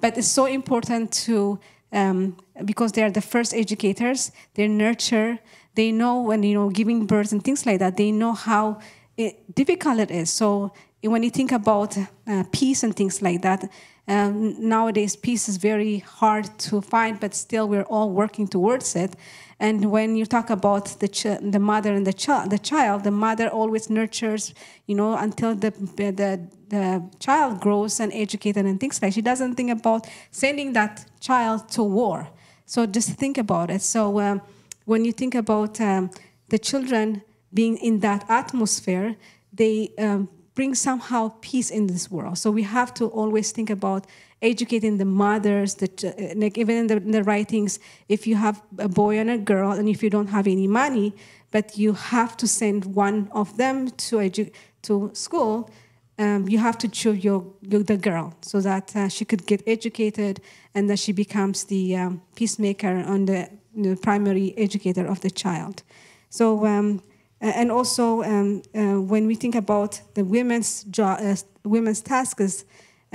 [0.00, 1.58] But it's so important to
[1.92, 4.32] um, because they are the first educators.
[4.54, 5.38] They nurture.
[5.74, 7.96] They know when you know giving birth and things like that.
[7.96, 8.80] They know how
[9.16, 10.30] it, difficult it is.
[10.30, 10.72] So
[11.02, 13.70] when you think about uh, peace and things like that,
[14.08, 19.14] um, nowadays peace is very hard to find, but still we're all working towards it.
[19.58, 23.10] And when you talk about the ch- the mother and the child, the child, the
[23.10, 24.52] mother always nurtures,
[24.86, 29.12] you know, until the, the the child grows and educated and things like.
[29.12, 32.28] She doesn't think about sending that child to war.
[32.66, 33.82] So just think about it.
[33.82, 34.42] So um,
[34.84, 36.10] when you think about um,
[36.48, 37.22] the children
[37.54, 39.16] being in that atmosphere,
[39.52, 42.38] they um, bring somehow peace in this world.
[42.38, 44.06] So we have to always think about
[44.46, 47.78] educating the mothers, the, uh, like even in the, in the, writings,
[48.08, 51.14] if you have a boy and a girl, and if you don't have any money,
[51.50, 55.70] but you have to send one of them to edu- to school,
[56.18, 59.62] um, you have to choose your, your, the girl so that uh, she could get
[59.66, 60.40] educated
[60.74, 65.82] and that she becomes the um, peacemaker and the, the, primary educator of the child.
[66.30, 67.02] So um,
[67.40, 72.64] and also, um, uh, when we think about the women's job, uh, women's tasks,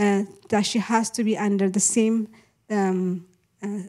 [0.02, 2.28] uh, that she has to be under the same
[2.70, 3.26] um,
[3.64, 3.82] uh,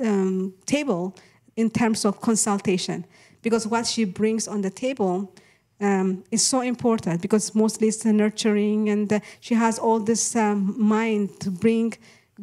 [0.00, 1.14] um, table
[1.56, 3.04] in terms of consultation,
[3.42, 5.34] because what she brings on the table
[5.80, 7.20] um, is so important.
[7.20, 11.92] Because mostly it's the nurturing, and she has all this um, mind to bring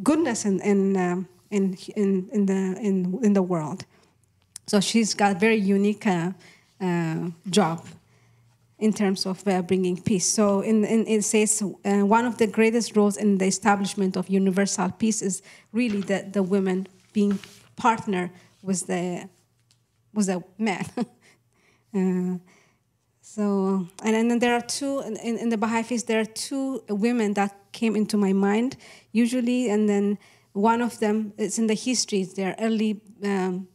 [0.04, 3.86] goodness in in, um, in in in the in in the world.
[4.68, 6.32] So she's got a very unique uh,
[6.80, 7.80] uh, job
[8.80, 10.26] in terms of uh, bringing peace.
[10.26, 14.30] So in, in, it says uh, one of the greatest roles in the establishment of
[14.30, 15.42] universal peace is
[15.74, 17.40] really the, the women being
[17.76, 19.30] partner with the
[20.14, 20.86] with the man.
[20.98, 22.40] uh,
[23.22, 26.82] so and, and then there are two in, in the Baha'i faith there are two
[26.90, 28.76] women that came into my mind
[29.12, 30.18] usually and then
[30.54, 33.68] one of them is in the history their early um,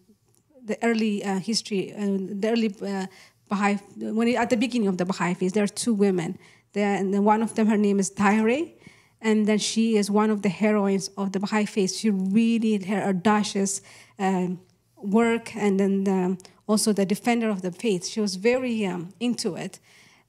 [0.64, 3.06] the early uh, history, uh, the early uh,
[3.54, 3.74] Baha'i,
[4.18, 6.30] when at the beginning of the Baha'i faith, there are two women.
[6.72, 8.72] There, and one of them, her name is Tahirih,
[9.20, 11.94] and then she is one of the heroines of the Baha'i faith.
[12.00, 13.72] She really, her audacious
[14.18, 14.60] um,
[14.96, 18.02] work, and then um, also the defender of the faith.
[18.12, 19.78] She was very um, into it.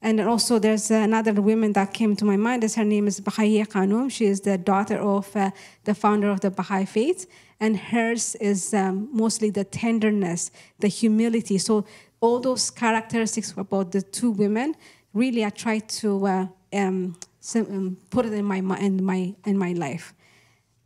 [0.02, 2.62] And also, there's another woman that came to my mind.
[2.62, 4.10] Is her name is Bahiyyih Khanum.
[4.16, 5.50] She is the daughter of uh,
[5.84, 7.26] the founder of the Baha'i faith,
[7.58, 11.58] and hers is um, mostly the tenderness, the humility.
[11.58, 11.86] So
[12.26, 14.74] all those characteristics about the two women,
[15.14, 17.16] really, I try to uh, um,
[17.54, 20.12] um put it in my in my in my life.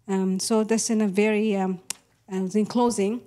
[0.07, 1.81] Um, so that's in a very um,
[2.29, 3.23] in closing,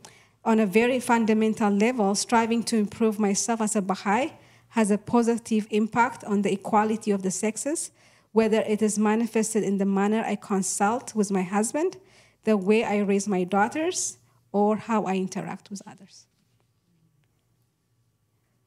[0.46, 4.34] on a very fundamental level, striving to improve myself as a Baha'i
[4.70, 7.92] has a positive impact on the equality of the sexes,
[8.32, 11.98] whether it is manifested in the manner I consult with my husband,
[12.44, 14.18] the way I raise my daughters,
[14.52, 16.26] or how I interact with others.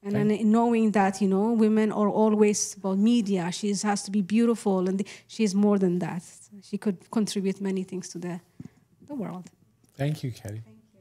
[0.07, 3.51] And then knowing that, you know, women are always about media.
[3.51, 6.23] She has to be beautiful, and she is more than that.
[6.62, 8.41] She could contribute many things to the,
[9.09, 9.51] the world.
[9.97, 10.62] Thank you, Katie.
[10.65, 11.01] Thank you.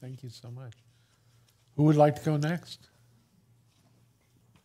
[0.00, 0.74] Thank you so much.
[1.76, 2.88] Who would like to go next?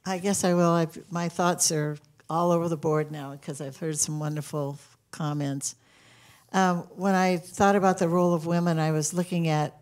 [0.06, 0.72] I guess I will.
[0.72, 1.98] I've, my thoughts are
[2.30, 4.78] all over the board now because I've heard some wonderful
[5.10, 5.76] comments.
[6.54, 9.81] Um, when I thought about the role of women, I was looking at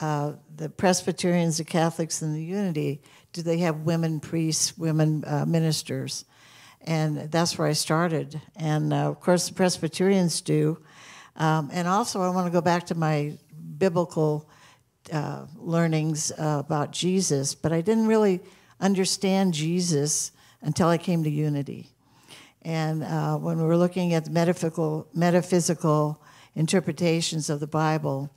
[0.00, 3.02] uh, the Presbyterians, the Catholics, and the Unity.
[3.32, 6.24] Do they have women priests, women uh, ministers?
[6.82, 8.40] And that's where I started.
[8.56, 10.78] And uh, of course, the Presbyterians do.
[11.36, 13.38] Um, and also, I want to go back to my
[13.78, 14.48] biblical
[15.12, 18.40] uh, learnings about Jesus, but I didn't really
[18.80, 20.32] understand Jesus
[20.62, 21.90] until I came to Unity.
[22.62, 26.22] And uh, when we were looking at the metaphysical, metaphysical
[26.54, 28.30] interpretations of the Bible,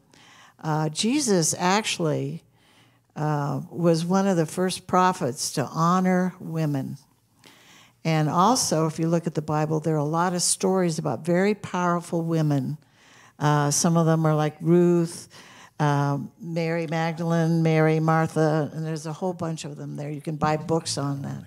[0.64, 2.42] uh, Jesus actually
[3.16, 6.98] uh, was one of the first prophets to honor women.
[8.06, 11.26] And also, if you look at the Bible, there are a lot of stories about
[11.26, 12.78] very powerful women.
[13.40, 15.30] Uh, some of them are like Ruth,
[15.80, 20.10] um, Mary Magdalene, Mary, Martha, and there's a whole bunch of them there.
[20.10, 21.44] You can buy books on that.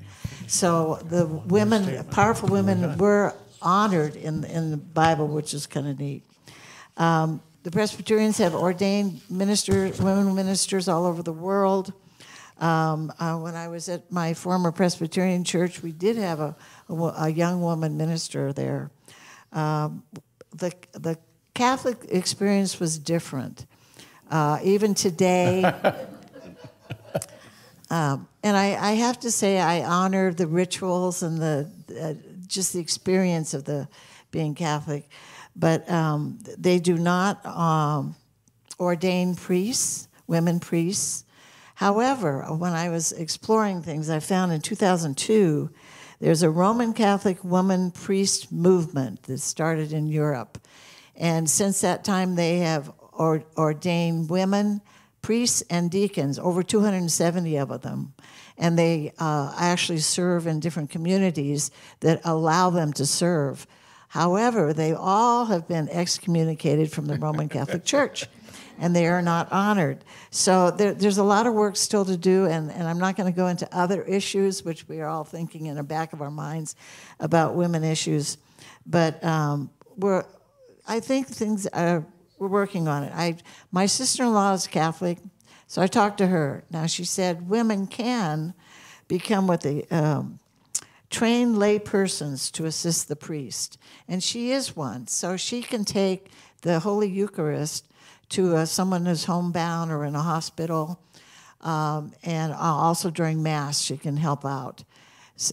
[0.46, 5.98] So the women, powerful women, were honored in in the Bible, which is kind of
[5.98, 6.22] neat.
[6.96, 11.92] Um, the Presbyterians have ordained ministers, women ministers all over the world.
[12.60, 16.54] Um, uh, when I was at my former Presbyterian church, we did have a,
[16.88, 18.92] a, a young woman minister there.
[19.52, 20.04] Um,
[20.54, 21.18] the, the
[21.54, 23.66] Catholic experience was different.
[24.30, 25.64] Uh, even today,
[27.90, 31.68] um, and I, I, have to say, I honor the rituals and the
[32.00, 32.14] uh,
[32.46, 33.88] just the experience of the
[34.30, 35.08] being Catholic,
[35.56, 38.14] but um, they do not um,
[38.78, 41.24] ordain priests, women priests.
[41.74, 45.70] However, when I was exploring things, I found in 2002
[46.20, 50.58] there's a Roman Catholic woman priest movement that started in Europe.
[51.14, 54.80] And since that time, they have or, ordained women
[55.22, 58.14] priests and deacons, over 270 of them.
[58.56, 61.70] And they uh, actually serve in different communities
[62.00, 63.66] that allow them to serve.
[64.08, 68.26] However, they all have been excommunicated from the Roman Catholic Church
[68.78, 70.04] and they are not honored.
[70.30, 73.32] So there, there's a lot of work still to do, and, and I'm not going
[73.32, 76.30] to go into other issues, which we are all thinking in the back of our
[76.30, 76.76] minds
[77.18, 78.38] about women issues.
[78.84, 80.24] But um, we're,
[80.86, 82.06] I think things are
[82.38, 83.12] we're working on it.
[83.14, 83.36] I,
[83.72, 85.18] my sister-in-law is Catholic,
[85.66, 86.64] so I talked to her.
[86.70, 88.52] Now she said women can
[89.08, 90.38] become what they um,
[91.10, 93.78] train lay persons to assist the priest,
[94.08, 95.06] and she is one.
[95.06, 96.30] So she can take
[96.62, 97.86] the Holy Eucharist
[98.30, 101.00] to uh, someone who's homebound or in a hospital,
[101.60, 104.84] um, and also during Mass she can help out.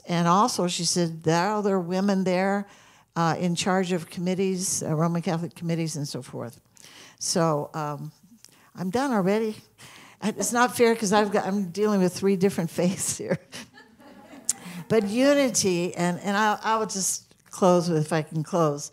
[0.08, 2.68] And also, she said there are other women there
[3.16, 6.60] uh, in charge of committees, uh, Roman Catholic committees, and so forth.
[7.20, 8.12] So um,
[8.76, 9.56] I'm done already.
[10.24, 13.38] It's not fair because I've I'm dealing with three different faiths here.
[14.94, 18.92] But unity, and and I, I will just close with if I can close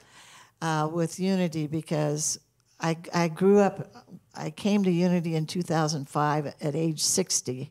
[0.63, 2.41] uh, with unity because
[2.81, 4.07] I I grew up.
[4.35, 7.71] I came to unity in 2005 at age 60,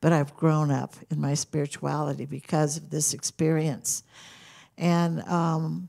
[0.00, 4.02] but I've grown up in my spirituality because of this experience,
[4.76, 5.88] and um,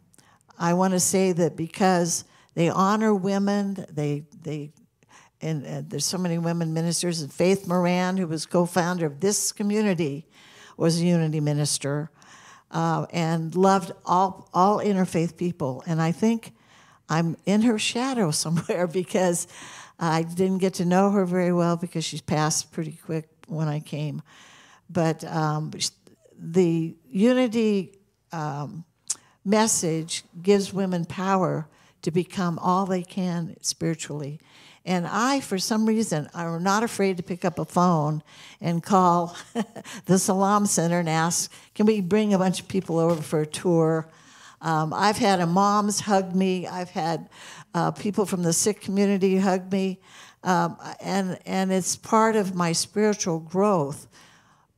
[0.59, 3.83] I want to say that because they honor women.
[3.89, 4.73] They they
[5.41, 7.21] and, and, there's so many women ministers.
[7.21, 10.27] And Faith Moran, who was co-founder of this community,
[10.79, 12.09] was a unity minister,
[12.71, 15.83] uh, and loved all all interfaith people.
[15.85, 16.53] And I think
[17.09, 19.47] I'm in her shadow somewhere because
[19.99, 23.79] I didn't get to know her very well because she's passed pretty quick when I
[23.79, 24.21] came.
[24.89, 25.71] But um,
[26.37, 27.99] the unity
[28.31, 28.85] um,
[29.43, 31.67] message gives women power
[32.03, 34.39] to become all they can spiritually.
[34.89, 38.23] And I, for some reason, I'm not afraid to pick up a phone
[38.59, 39.37] and call
[40.05, 43.45] the Salam Center and ask, can we bring a bunch of people over for a
[43.45, 44.09] tour?
[44.61, 46.65] Um, I've had a moms hug me.
[46.65, 47.29] I've had
[47.75, 49.99] uh, people from the Sikh community hug me.
[50.43, 54.07] Um, and, and it's part of my spiritual growth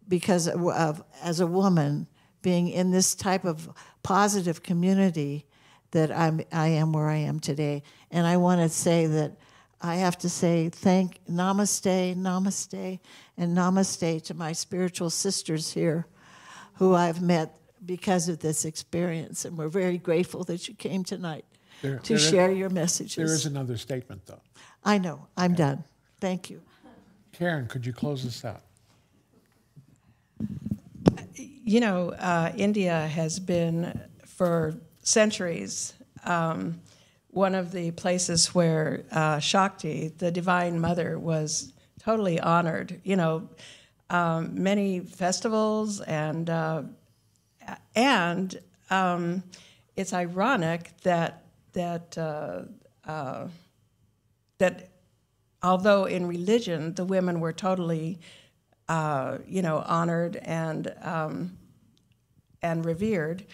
[0.10, 2.06] because of, of, as a woman
[2.42, 3.70] being in this type of
[4.04, 5.46] positive community
[5.92, 7.84] that I'm, I am where I am today.
[8.12, 9.38] And I want to say that
[9.82, 13.00] I have to say thank namaste, namaste,
[13.38, 16.06] and namaste to my spiritual sisters here
[16.76, 19.46] who I've met because of this experience.
[19.46, 21.46] And we're very grateful that you came tonight
[21.82, 23.16] there, to there share is, your messages.
[23.16, 24.42] There is another statement, though.
[24.84, 25.28] I know.
[25.36, 25.64] I'm okay.
[25.64, 25.84] done.
[26.20, 26.62] Thank you.
[27.32, 28.62] Karen, could you close this out?
[31.36, 35.94] You know, uh, India has been for centuries,
[36.26, 36.82] um,
[37.32, 43.00] one of the places where uh, Shakti, the Divine Mother, was totally honored.
[43.04, 43.50] You know,
[44.10, 46.84] um, many festivals and uh,
[47.96, 48.60] and
[48.90, 49.44] um,
[49.96, 52.64] it's ironic that that uh,
[53.10, 53.48] uh,
[54.58, 54.90] that
[55.64, 58.20] although in religion the women were totally
[58.90, 61.58] uh, you know honored and um,
[62.62, 63.46] and revered,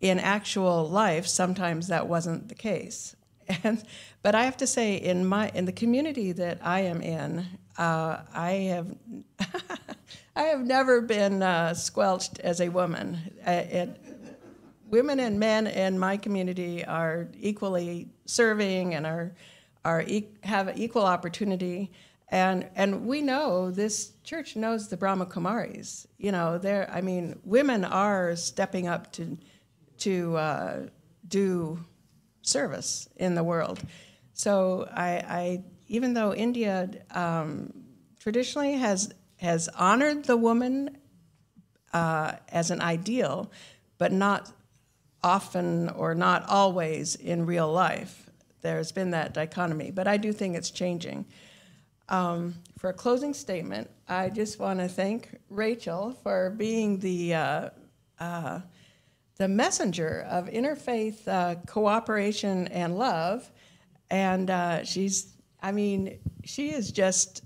[0.00, 3.16] in actual life sometimes that wasn't the case.
[3.64, 3.82] And
[4.22, 7.46] but I have to say in my in the community that I am in,
[7.78, 8.94] uh, I have
[10.36, 13.18] I have never been uh, squelched as a woman.
[13.46, 14.00] Uh, it,
[14.88, 19.32] women and men in my community are equally serving and are
[19.84, 21.90] are e- have equal opportunity.
[22.28, 26.06] And and we know this church knows the Brahma Kumaris.
[26.18, 26.90] You know, there.
[26.92, 29.36] I mean, women are stepping up to
[29.98, 30.86] to uh,
[31.28, 31.78] do
[32.46, 33.80] service in the world.
[34.32, 37.72] So I, I even though India um,
[38.18, 40.96] traditionally has has honored the woman
[41.92, 43.50] uh, as an ideal,
[43.98, 44.50] but not
[45.22, 48.30] often or not always in real life.
[48.62, 51.26] There's been that dichotomy, but I do think it's changing.
[52.08, 57.70] Um, for a closing statement, I just want to thank Rachel for being the uh,
[58.18, 58.60] uh,
[59.36, 63.50] the messenger of interfaith uh, cooperation and love,
[64.10, 65.32] and uh, she's
[65.62, 67.42] I mean she is just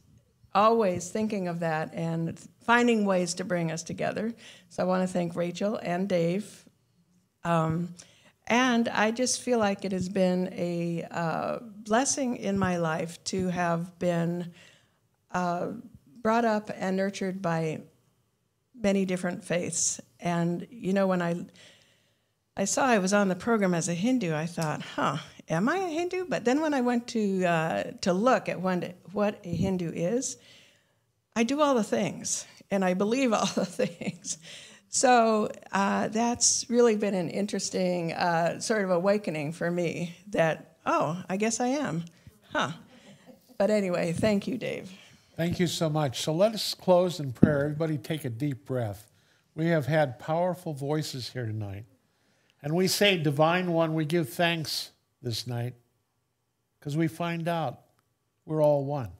[0.54, 4.34] always thinking of that and finding ways to bring us together.
[4.68, 6.64] So I want to thank Rachel and Dave.
[7.44, 7.94] Um,
[8.46, 13.48] and I just feel like it has been a uh, blessing in my life to
[13.48, 14.52] have been
[15.30, 15.68] uh,
[16.22, 17.82] brought up and nurtured by
[18.74, 20.00] many different faiths.
[20.20, 21.46] And you know, when I
[22.58, 25.18] I saw I was on the program as a Hindu, I thought, "Huh,
[25.48, 29.40] am I a Hindu?" But then when I went to uh, to look at what
[29.44, 30.36] a Hindu is,
[31.36, 34.38] I do all the things and I believe all the things.
[34.88, 41.22] So uh, that's really been an interesting uh, sort of awakening for me that, oh,
[41.28, 42.04] I guess I am.
[42.52, 42.72] Huh.
[43.58, 44.90] But anyway, thank you, Dave.
[45.36, 46.22] Thank you so much.
[46.22, 47.64] So let us close in prayer.
[47.64, 49.10] Everybody take a deep breath.
[49.54, 51.84] We have had powerful voices here tonight.
[52.62, 54.90] And we say, Divine One, we give thanks
[55.22, 55.74] this night
[56.78, 57.80] because we find out
[58.44, 59.10] we're all one.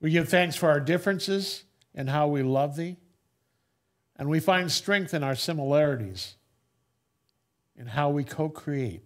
[0.00, 1.64] We give thanks for our differences
[1.94, 2.96] and how we love Thee.
[4.16, 6.36] And we find strength in our similarities,
[7.76, 9.02] in how we co create.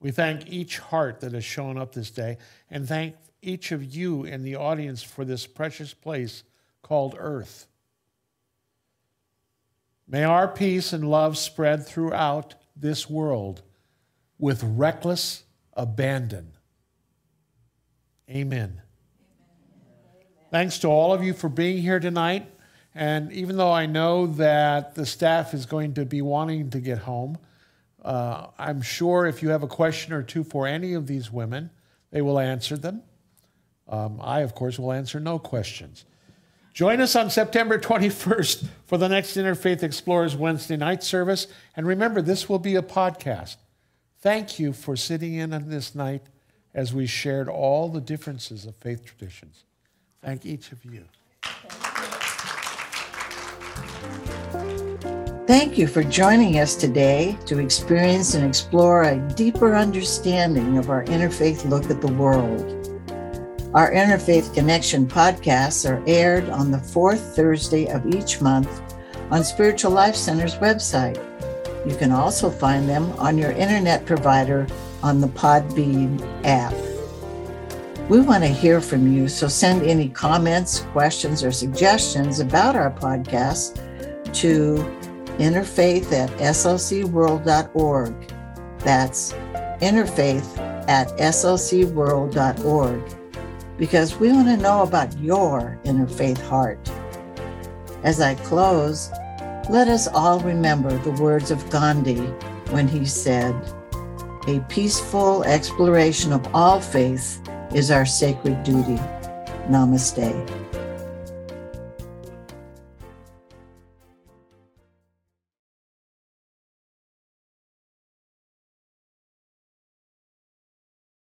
[0.00, 4.24] We thank each heart that has shown up this day and thank each of you
[4.24, 6.42] in the audience for this precious place
[6.82, 7.68] called Earth.
[10.12, 13.62] May our peace and love spread throughout this world
[14.38, 16.52] with reckless abandon.
[18.28, 18.82] Amen.
[20.50, 22.46] Thanks to all of you for being here tonight.
[22.94, 26.98] And even though I know that the staff is going to be wanting to get
[26.98, 27.38] home,
[28.04, 31.70] uh, I'm sure if you have a question or two for any of these women,
[32.10, 33.00] they will answer them.
[33.88, 36.04] Um, I, of course, will answer no questions.
[36.72, 41.46] Join us on September 21st for the next Interfaith Explorers Wednesday night service.
[41.76, 43.56] And remember, this will be a podcast.
[44.20, 46.22] Thank you for sitting in on this night
[46.72, 49.64] as we shared all the differences of faith traditions.
[50.22, 51.04] Thank each of you.
[55.46, 61.04] Thank you for joining us today to experience and explore a deeper understanding of our
[61.04, 62.81] interfaith look at the world.
[63.74, 68.82] Our Interfaith Connection podcasts are aired on the fourth Thursday of each month
[69.30, 71.16] on Spiritual Life Center's website.
[71.88, 74.66] You can also find them on your internet provider
[75.02, 76.74] on the Podbean app.
[78.10, 82.90] We want to hear from you, so send any comments, questions, or suggestions about our
[82.90, 83.76] podcast
[84.34, 84.74] to
[85.38, 88.14] interfaith at slcworld.org.
[88.80, 89.32] That's
[89.80, 90.58] interfaith
[90.88, 93.21] at slcworld.org
[93.78, 96.90] because we want to know about your interfaith heart.
[98.02, 99.10] As I close,
[99.70, 102.20] let us all remember the words of Gandhi
[102.70, 103.54] when he said,
[104.48, 107.40] A peaceful exploration of all faiths
[107.74, 109.00] is our sacred duty.
[109.68, 110.61] Namaste.